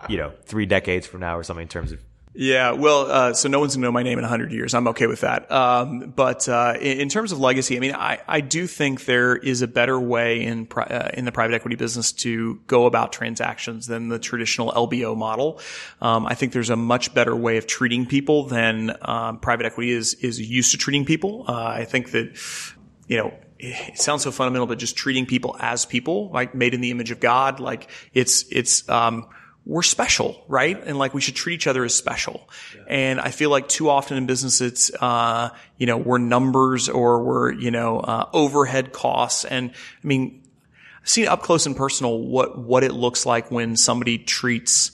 [0.08, 2.00] you know, three decades from now or something in terms of
[2.32, 4.72] Yeah, well, uh, so no one's gonna know my name in hundred years.
[4.72, 5.50] I'm okay with that.
[5.50, 9.34] Um, but uh, in, in, terms of legacy, I mean, I, I do think there
[9.36, 13.12] is a better way in pri- uh, in the private equity business to go about
[13.12, 15.60] transactions than the traditional LBO model.
[16.00, 19.90] Um, I think there's a much better way of treating people than um, private equity
[19.90, 21.46] is is used to treating people.
[21.48, 22.38] Uh, I think that
[23.08, 26.80] you know it sounds so fundamental, but just treating people as people, like made in
[26.80, 29.26] the image of God, like it's it's um,
[29.66, 30.82] we're special, right?
[30.84, 32.48] And like we should treat each other as special.
[32.74, 32.82] Yeah.
[32.88, 37.22] And I feel like too often in business, it's, uh, you know, we're numbers or
[37.22, 39.44] we're, you know, uh, overhead costs.
[39.44, 40.42] And I mean,
[41.02, 44.92] I've seen up close and personal what, what it looks like when somebody treats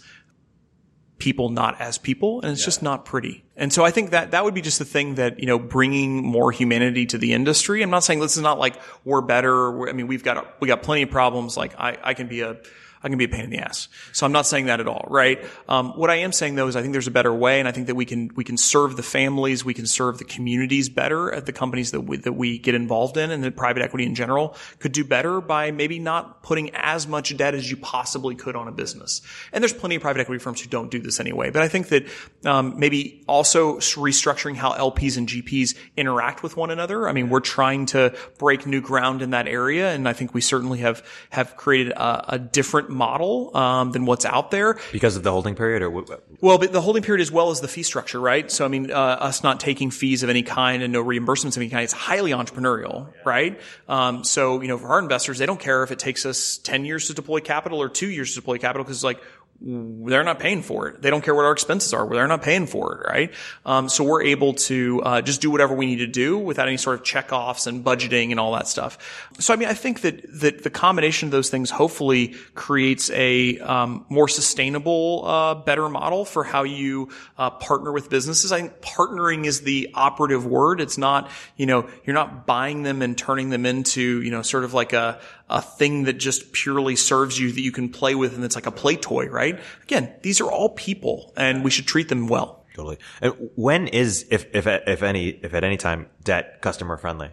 [1.19, 2.67] people not as people and it's yeah.
[2.67, 3.45] just not pretty.
[3.57, 6.23] And so I think that that would be just the thing that, you know, bringing
[6.23, 7.83] more humanity to the industry.
[7.83, 9.89] I'm not saying this is not like we're better.
[9.89, 11.57] I mean, we've got, we got plenty of problems.
[11.57, 12.59] Like I, I can be a,
[13.07, 13.87] I can be a pain in the ass.
[14.11, 15.39] So I'm not saying that at all, right?
[15.69, 17.71] Um, what I am saying though is I think there's a better way, and I
[17.71, 21.33] think that we can we can serve the families, we can serve the communities better
[21.33, 24.17] at the companies that we, that we get involved in, and that private equity in
[24.17, 28.57] general could do better by maybe not putting as much debt as you possibly could
[28.57, 29.23] on a business.
[29.53, 31.51] And there's plenty of private equity firms who don't do this anyway.
[31.51, 32.07] But I think that
[32.45, 37.09] um, maybe also restructuring how LPs and GPs interact with one another.
[37.09, 40.41] I mean, we're trying to break new ground in that area, and I think we
[40.41, 45.23] certainly have have created a, a different model um, than what's out there because of
[45.23, 46.23] the holding period, or what?
[46.40, 48.51] well, the holding period as well as the fee structure, right?
[48.51, 51.59] So I mean, uh, us not taking fees of any kind and no reimbursements of
[51.59, 53.60] any kind, it's highly entrepreneurial, right?
[53.89, 56.85] Um, so you know, for our investors, they don't care if it takes us ten
[56.85, 59.20] years to deploy capital or two years to deploy capital because like
[59.61, 61.01] they're not paying for it.
[61.01, 62.07] They don't care what our expenses are.
[62.09, 63.35] They're not paying for it, right?
[63.65, 66.77] Um, so we're able to uh, just do whatever we need to do without any
[66.77, 69.31] sort of checkoffs and budgeting and all that stuff.
[69.39, 73.59] So I mean, I think that that the combination of those things hopefully creates a
[73.61, 77.09] um, more sustainable, uh, better model for how you
[77.39, 78.53] uh, partner with businesses.
[78.53, 80.81] I think partnering is the operative word.
[80.81, 84.65] It's not, you know, you're not buying them and turning them into, you know, sort
[84.65, 88.35] of like a a thing that just purely serves you that you can play with
[88.35, 89.60] and it's like a play toy, right?
[89.85, 92.64] Again, these are all people and we should treat them well.
[92.74, 92.98] Totally.
[93.20, 97.31] And when is, if, if, if any, if at any time debt customer friendly?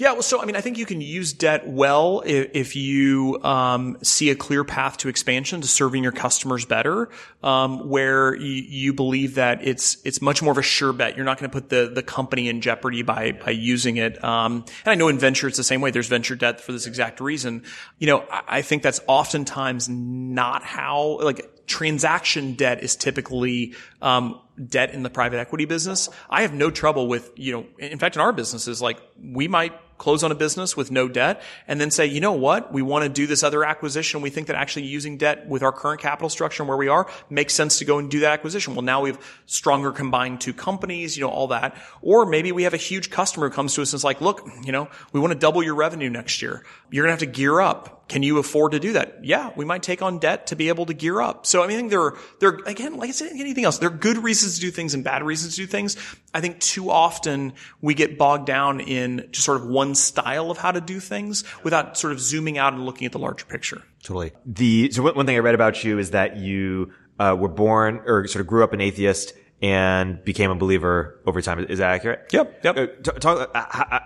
[0.00, 3.38] Yeah, well, so I mean, I think you can use debt well if, if you
[3.42, 7.10] um, see a clear path to expansion to serving your customers better,
[7.42, 11.16] um, where you, you, believe that it's it's much more of a sure bet.
[11.16, 14.24] You're not going to put the the company in jeopardy by by using it.
[14.24, 15.90] Um, and I know in venture it's the same way.
[15.90, 17.64] There's venture debt for this exact reason.
[17.98, 24.40] You know, I, I think that's oftentimes not how like transaction debt is typically um,
[24.66, 26.08] debt in the private equity business.
[26.30, 27.66] I have no trouble with you know.
[27.78, 31.42] In fact, in our businesses, like we might close on a business with no debt
[31.68, 32.72] and then say, you know what?
[32.72, 34.22] We want to do this other acquisition.
[34.22, 37.06] We think that actually using debt with our current capital structure and where we are
[37.28, 38.74] makes sense to go and do that acquisition.
[38.74, 41.76] Well, now we have stronger combined two companies, you know, all that.
[42.00, 44.48] Or maybe we have a huge customer who comes to us and is like, look,
[44.64, 46.64] you know, we want to double your revenue next year.
[46.90, 47.99] You're going to have to gear up.
[48.10, 49.24] Can you afford to do that?
[49.24, 51.46] Yeah, we might take on debt to be able to gear up.
[51.46, 53.88] So I mean, I think there are, there, again, like I said, anything else, there
[53.88, 55.96] are good reasons to do things and bad reasons to do things.
[56.34, 60.58] I think too often we get bogged down in just sort of one style of
[60.58, 63.80] how to do things without sort of zooming out and looking at the larger picture.
[64.02, 64.32] Totally.
[64.44, 68.26] The, so one thing I read about you is that you, uh, were born or
[68.26, 71.60] sort of grew up an atheist and became a believer over time.
[71.60, 72.26] Is that accurate?
[72.32, 72.64] Yep.
[72.64, 72.76] Yep.
[72.76, 72.86] Uh,
[73.20, 74.00] talk, uh,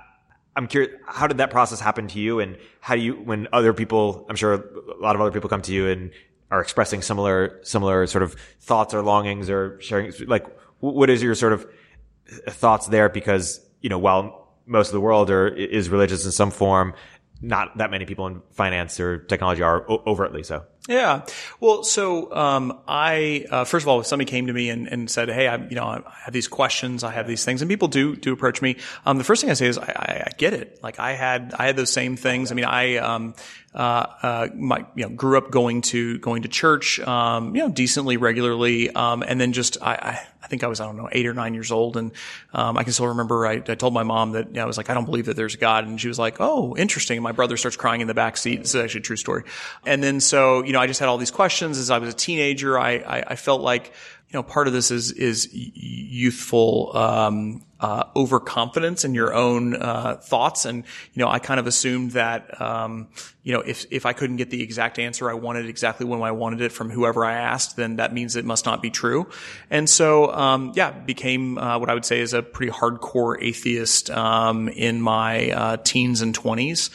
[0.57, 2.41] I'm curious, how did that process happen to you?
[2.41, 5.63] And how do you, when other people, I'm sure a lot of other people come
[5.63, 6.11] to you and
[6.51, 10.47] are expressing similar, similar sort of thoughts or longings or sharing, like,
[10.81, 11.67] what is your sort of
[12.47, 13.09] uh, thoughts there?
[13.09, 16.95] Because, you know, while most of the world are, is religious in some form,
[17.41, 20.65] not that many people in finance or technology are overtly so.
[20.89, 21.25] Yeah.
[21.61, 25.11] Well, so um, I uh, first of all, if somebody came to me and, and
[25.11, 27.89] said, "Hey, I, you know, I have these questions, I have these things," and people
[27.89, 28.77] do do approach me.
[29.07, 30.81] Um, the first thing I say is, I, I, I, get it.
[30.83, 32.53] Like I had I had those same things.
[32.53, 33.35] I mean, I um,
[33.75, 37.69] uh, uh, my, you know, grew up going to going to church, um, you know,
[37.69, 41.09] decently regularly, um, and then just I, I, I think I was I don't know
[41.11, 42.13] eight or nine years old, and
[42.53, 44.77] um, I can still remember I, I told my mom that you know, I was
[44.77, 47.25] like I don't believe that there's a God, and she was like, "Oh, interesting." And
[47.25, 48.61] my brother starts crying in the back seat.
[48.61, 49.43] This is actually a true story.
[49.85, 52.17] And then so you know, I just had all these questions as I was a
[52.17, 52.79] teenager.
[52.79, 53.93] I, I, I felt like,
[54.29, 60.17] you know, part of this is, is youthful, um, uh, overconfidence in your own, uh,
[60.17, 60.65] thoughts.
[60.65, 63.09] And, you know, I kind of assumed that, um,
[63.43, 66.33] you know, if, if I couldn't get the exact answer I wanted exactly when I
[66.33, 69.29] wanted it from whoever I asked, then that means it must not be true.
[69.71, 74.11] And so, um, yeah, became, uh, what I would say is a pretty hardcore atheist,
[74.11, 76.91] um, in my, uh, teens and twenties.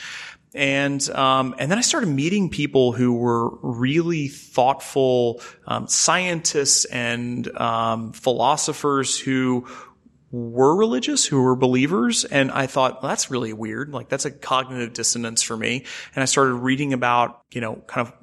[0.55, 7.47] And um, and then I started meeting people who were really thoughtful um, scientists and
[7.55, 9.67] um, philosophers who
[10.31, 12.25] were religious, who were believers.
[12.25, 13.91] And I thought, well, that's really weird.
[13.93, 15.85] Like that's a cognitive dissonance for me.
[16.15, 18.13] And I started reading about, you know, kind of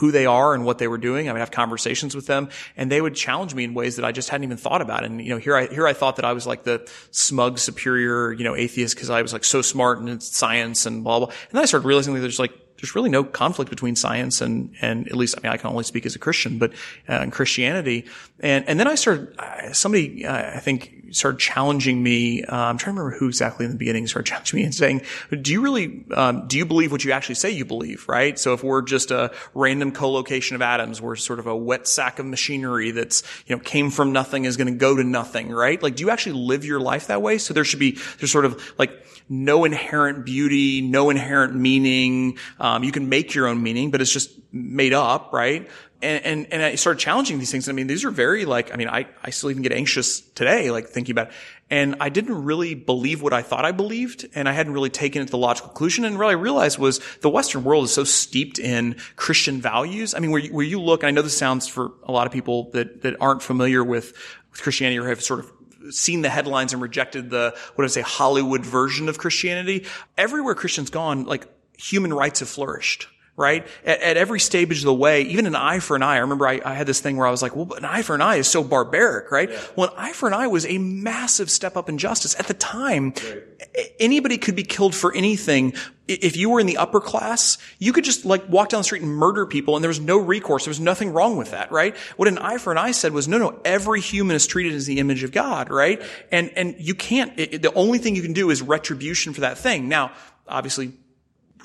[0.00, 1.28] who they are and what they were doing.
[1.28, 4.12] I would have conversations with them and they would challenge me in ways that I
[4.12, 5.04] just hadn't even thought about.
[5.04, 8.32] And, you know, here I, here I thought that I was like the smug, superior,
[8.32, 11.28] you know, atheist because I was like so smart in science and blah, blah.
[11.28, 14.74] And then I started realizing that there's like, there's really no conflict between science and,
[14.80, 16.72] and at least, I mean, I can only speak as a Christian, but,
[17.06, 18.06] uh, in Christianity.
[18.38, 19.36] And, and then I started,
[19.72, 22.44] somebody, uh, I think, started challenging me.
[22.44, 25.02] Uh, I'm trying to remember who exactly in the beginning started challenging me and saying,
[25.40, 28.38] "Do you really um, do you believe what you actually say you believe?" Right.
[28.38, 32.18] So if we're just a random collocation of atoms, we're sort of a wet sack
[32.18, 35.50] of machinery that's you know came from nothing is going to go to nothing.
[35.50, 35.82] Right.
[35.82, 37.38] Like, do you actually live your life that way?
[37.38, 42.38] So there should be there's sort of like no inherent beauty, no inherent meaning.
[42.58, 45.68] Um, you can make your own meaning, but it's just made up, right?
[46.02, 47.68] And, and, and I started challenging these things.
[47.68, 50.70] I mean, these are very like, I mean, I, I still even get anxious today,
[50.70, 51.32] like thinking about it.
[51.68, 54.26] And I didn't really believe what I thought I believed.
[54.34, 56.04] And I hadn't really taken it to the logical conclusion.
[56.04, 60.14] And what I realized was the Western world is so steeped in Christian values.
[60.14, 62.26] I mean, where you, where you look, and I know this sounds for a lot
[62.26, 64.14] of people that, that aren't familiar with,
[64.50, 65.52] with Christianity or have sort of
[65.90, 69.86] seen the headlines and rejected the, what I say, Hollywood version of Christianity.
[70.16, 71.46] Everywhere Christians gone, like
[71.78, 73.06] human rights have flourished
[73.40, 73.66] right?
[73.86, 76.16] At, at, every stage of the way, even an eye for an eye.
[76.16, 78.14] I remember I, I, had this thing where I was like, well, an eye for
[78.14, 79.50] an eye is so barbaric, right?
[79.50, 79.60] Yeah.
[79.74, 82.38] Well, an eye for an eye was a massive step up in justice.
[82.38, 83.92] At the time, right.
[83.98, 85.72] anybody could be killed for anything.
[86.06, 89.00] If you were in the upper class, you could just like walk down the street
[89.00, 90.66] and murder people and there was no recourse.
[90.66, 91.96] There was nothing wrong with that, right?
[92.18, 94.84] What an eye for an eye said was, no, no, every human is treated as
[94.84, 96.02] the image of God, right?
[96.30, 99.56] And, and you can't, it, the only thing you can do is retribution for that
[99.56, 99.88] thing.
[99.88, 100.12] Now,
[100.46, 100.92] obviously,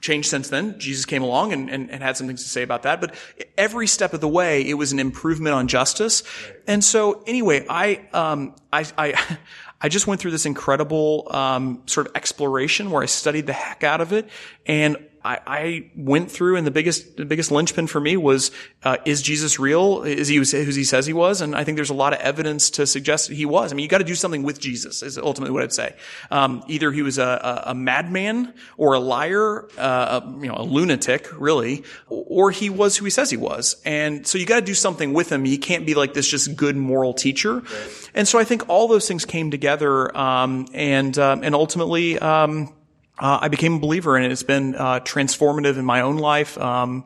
[0.06, 0.80] changed since then.
[0.80, 3.02] Jesus came along and, and, and, had some things to say about that.
[3.02, 3.16] But
[3.58, 6.22] every step of the way, it was an improvement on justice.
[6.68, 9.38] And so anyway, I, um, I, I,
[9.82, 13.84] I just went through this incredible, um, sort of exploration where I studied the heck
[13.84, 14.30] out of it.
[14.66, 18.52] And I, I went through and the biggest, the biggest linchpin for me was,
[18.84, 20.04] uh, is Jesus real?
[20.04, 21.42] Is he who he says he was?
[21.42, 23.72] And I think there's a lot of evidence to suggest he was.
[23.72, 25.96] I mean, you got to do something with Jesus is ultimately what I'd say.
[26.30, 30.58] Um, either he was a, a, a, madman or a liar, uh, a, you know,
[30.58, 33.82] a lunatic, really, or he was who he says he was.
[33.84, 35.44] And so you got to do something with him.
[35.44, 37.56] He can't be like this just good moral teacher.
[37.56, 38.12] Right.
[38.14, 42.72] And so I think all those things came together, um, and, um, and ultimately, um,
[43.18, 46.58] uh, I became a believer and it's been uh, transformative in my own life.
[46.58, 47.06] Um,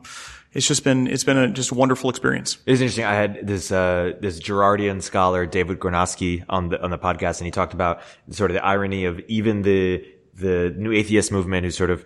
[0.52, 2.58] it's just been it's been a just wonderful experience.
[2.66, 3.04] It's interesting.
[3.04, 7.46] I had this uh, this Girardian scholar David Gornoski on the on the podcast, and
[7.46, 8.00] he talked about
[8.30, 10.04] sort of the irony of even the
[10.34, 12.04] the new atheist movement, who sort of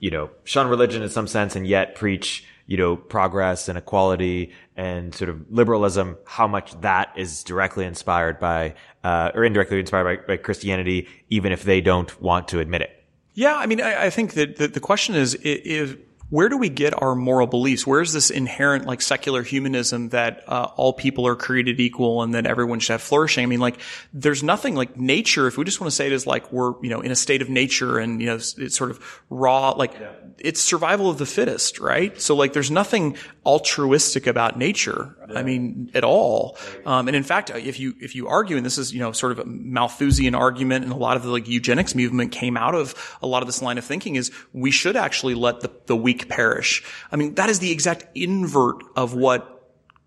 [0.00, 4.52] you know shun religion in some sense, and yet preach you know progress and equality
[4.76, 6.16] and sort of liberalism.
[6.26, 8.74] How much that is directly inspired by
[9.04, 13.03] uh, or indirectly inspired by, by Christianity, even if they don't want to admit it.
[13.34, 15.96] Yeah, I mean, I, I think that the, the question is, is
[16.34, 17.86] where do we get our moral beliefs?
[17.86, 22.44] Where's this inherent like secular humanism that uh, all people are created equal and that
[22.44, 23.44] everyone should have flourishing?
[23.44, 23.78] I mean, like
[24.12, 25.46] there's nothing like nature.
[25.46, 27.40] If we just want to say it as like we're you know in a state
[27.40, 30.10] of nature and you know it's, it's sort of raw, like yeah.
[30.38, 32.20] it's survival of the fittest, right?
[32.20, 33.16] So like there's nothing
[33.46, 35.14] altruistic about nature.
[35.28, 35.38] Yeah.
[35.38, 36.58] I mean, at all.
[36.84, 39.30] Um, and in fact, if you if you argue, and this is you know sort
[39.30, 43.16] of a Malthusian argument, and a lot of the like eugenics movement came out of
[43.22, 46.23] a lot of this line of thinking is we should actually let the the weak
[46.28, 46.82] perish.
[47.10, 49.54] I mean, that is the exact invert of what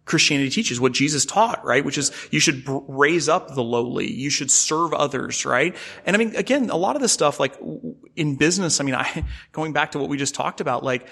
[0.07, 1.83] Christianity teaches, what Jesus taught, right?
[1.83, 4.11] Which is you should raise up the lowly.
[4.11, 5.75] You should serve others, right?
[6.05, 7.55] And I mean, again, a lot of this stuff, like
[8.15, 11.07] in business, I mean, I, going back to what we just talked about, like,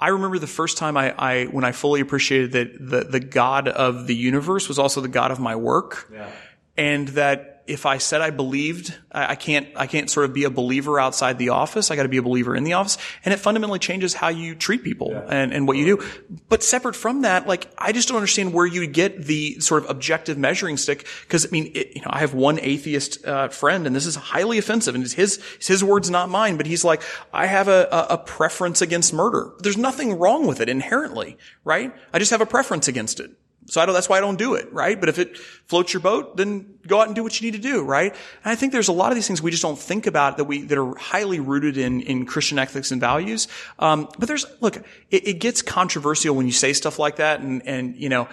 [0.00, 3.68] I remember the first time I, I when I fully appreciated that the, the God
[3.68, 6.10] of the universe was also the God of my work.
[6.12, 6.30] Yeah.
[6.76, 10.50] And that if I said I believed, I can't, I can't sort of be a
[10.50, 11.90] believer outside the office.
[11.90, 12.98] I got to be a believer in the office.
[13.24, 15.24] And it fundamentally changes how you treat people yeah.
[15.28, 16.06] and, and what you do.
[16.48, 19.90] But separate from that, like, I just don't understand where you get the sort of
[19.90, 21.06] objective measuring stick.
[21.28, 24.16] Cause I mean, it, you know, I have one atheist, uh, friend and this is
[24.16, 26.56] highly offensive and it's his, it's his words, not mine.
[26.56, 29.52] But he's like, I have a, a, a preference against murder.
[29.60, 31.94] There's nothing wrong with it inherently, right?
[32.12, 33.30] I just have a preference against it
[33.66, 34.98] So I don't, that's why I don't do it, right?
[34.98, 37.62] But if it floats your boat, then go out and do what you need to
[37.62, 38.12] do, right?
[38.12, 40.44] And I think there's a lot of these things we just don't think about that
[40.44, 43.48] we, that are highly rooted in, in Christian ethics and values.
[43.78, 44.76] Um, but there's, look,
[45.10, 48.28] it, it, gets controversial when you say stuff like that and, and, you know,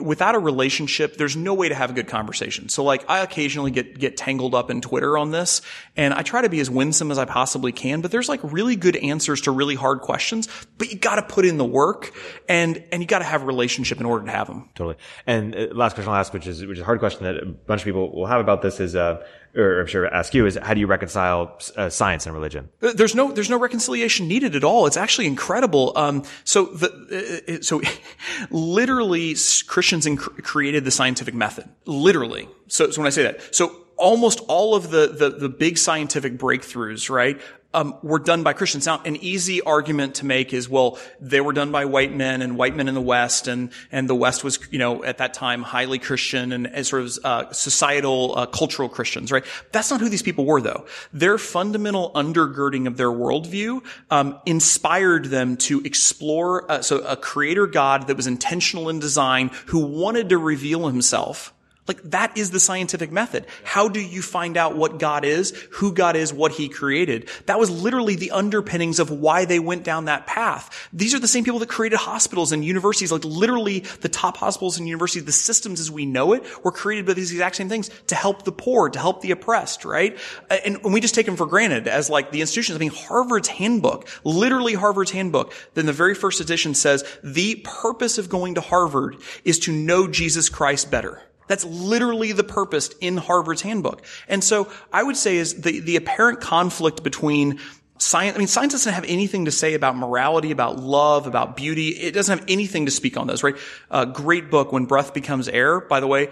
[0.00, 2.68] without a relationship, there's no way to have a good conversation.
[2.68, 5.62] So like, I occasionally get, get tangled up in Twitter on this
[5.96, 8.76] and I try to be as winsome as I possibly can, but there's like really
[8.76, 12.14] good answers to really hard questions, but you gotta put in the work
[12.48, 14.68] and, and you gotta have a relationship in order to have them.
[14.74, 14.83] Totally.
[15.26, 17.46] And uh, last question I'll ask, which is, which is a hard question that a
[17.46, 19.24] bunch of people will have about this is, uh,
[19.56, 22.68] or I'm sure ask you is how do you reconcile uh, science and religion?
[22.82, 24.86] Uh, there's no there's no reconciliation needed at all.
[24.86, 25.92] It's actually incredible.
[25.96, 27.80] Um, so the uh, so
[28.50, 29.36] literally
[29.66, 31.68] Christians inc- created the scientific method.
[31.86, 32.48] Literally.
[32.68, 36.36] So, so when I say that, so almost all of the, the, the big scientific
[36.38, 37.40] breakthroughs, right,
[37.74, 38.86] um, were done by Christians.
[38.86, 42.56] Now, an easy argument to make is, well, they were done by white men and
[42.56, 45.62] white men in the West, and and the West was, you know, at that time
[45.62, 49.44] highly Christian and, and sort of uh, societal, uh, cultural Christians, right?
[49.72, 50.86] That's not who these people were, though.
[51.12, 56.70] Their fundamental undergirding of their worldview um, inspired them to explore.
[56.70, 61.53] Uh, so, a creator God that was intentional in design, who wanted to reveal Himself
[61.86, 63.46] like that is the scientific method.
[63.62, 67.28] How do you find out what God is, who God is, what he created?
[67.46, 70.88] That was literally the underpinnings of why they went down that path.
[70.92, 74.78] These are the same people that created hospitals and universities, like literally the top hospitals
[74.78, 77.90] and universities, the systems as we know it were created by these exact same things
[78.06, 80.18] to help the poor, to help the oppressed, right?
[80.50, 82.76] And, we just take them for granted as like the institutions.
[82.76, 88.16] I mean, Harvard's handbook, literally Harvard's handbook, then the very first edition says the purpose
[88.16, 91.20] of going to Harvard is to know Jesus Christ better.
[91.46, 94.02] That's literally the purpose in Harvard's handbook.
[94.28, 97.60] And so I would say is the, the apparent conflict between
[97.98, 101.88] science, I mean, science doesn't have anything to say about morality, about love, about beauty.
[101.90, 103.56] It doesn't have anything to speak on those, right?
[103.90, 106.30] A great book, When Breath Becomes Air, by the way,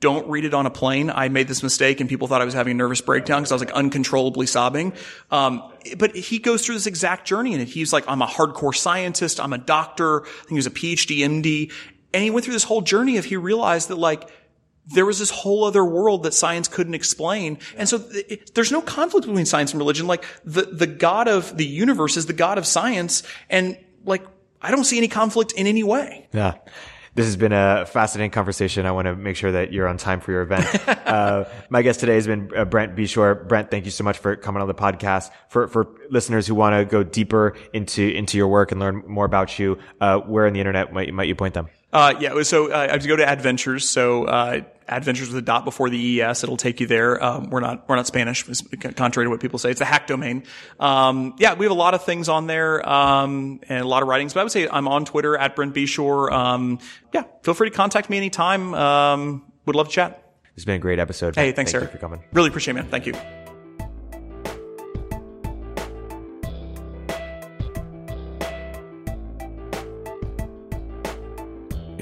[0.00, 1.10] don't read it on a plane.
[1.10, 3.54] I made this mistake and people thought I was having a nervous breakdown because I
[3.54, 4.92] was like uncontrollably sobbing.
[5.30, 7.68] Um, but he goes through this exact journey in it.
[7.68, 9.40] He's like, I'm a hardcore scientist.
[9.40, 10.22] I'm a doctor.
[10.22, 11.72] I think he was a PhD, MD.
[12.12, 14.28] And he went through this whole journey of he realized that like,
[14.86, 17.58] there was this whole other world that science couldn't explain.
[17.76, 20.06] And so it, there's no conflict between science and religion.
[20.06, 23.22] Like the, the God of the universe is the God of science.
[23.48, 24.26] And like,
[24.60, 26.28] I don't see any conflict in any way.
[26.32, 26.54] Yeah.
[27.14, 28.86] This has been a fascinating conversation.
[28.86, 30.88] I want to make sure that you're on time for your event.
[31.06, 33.48] uh, my guest today has been uh, Brent Beshore.
[33.48, 35.30] Brent, thank you so much for coming on the podcast.
[35.48, 39.24] For for listeners who want to go deeper into into your work and learn more
[39.24, 41.68] about you, uh, where on the internet might might you point them?
[41.92, 43.88] Uh, yeah, so uh, I have to go to Adventures.
[43.88, 46.44] So uh, Adventures with a dot before the ES.
[46.44, 47.22] It'll take you there.
[47.22, 48.44] Um, we're not we're not Spanish,
[48.96, 49.70] contrary to what people say.
[49.70, 50.44] It's a hack domain.
[50.78, 54.08] Um, yeah, we have a lot of things on there um, and a lot of
[54.08, 54.34] writings.
[54.34, 56.32] But I would say I'm on Twitter at Brent Beshore.
[56.32, 56.78] Um,
[57.12, 58.74] yeah, feel free to contact me anytime.
[58.74, 60.24] Um, would love to chat.
[60.56, 61.36] It's been a great episode.
[61.36, 61.88] Hey, thanks, Thank sir.
[61.90, 62.22] for coming.
[62.32, 62.88] Really appreciate it, man.
[62.90, 63.14] Thank you.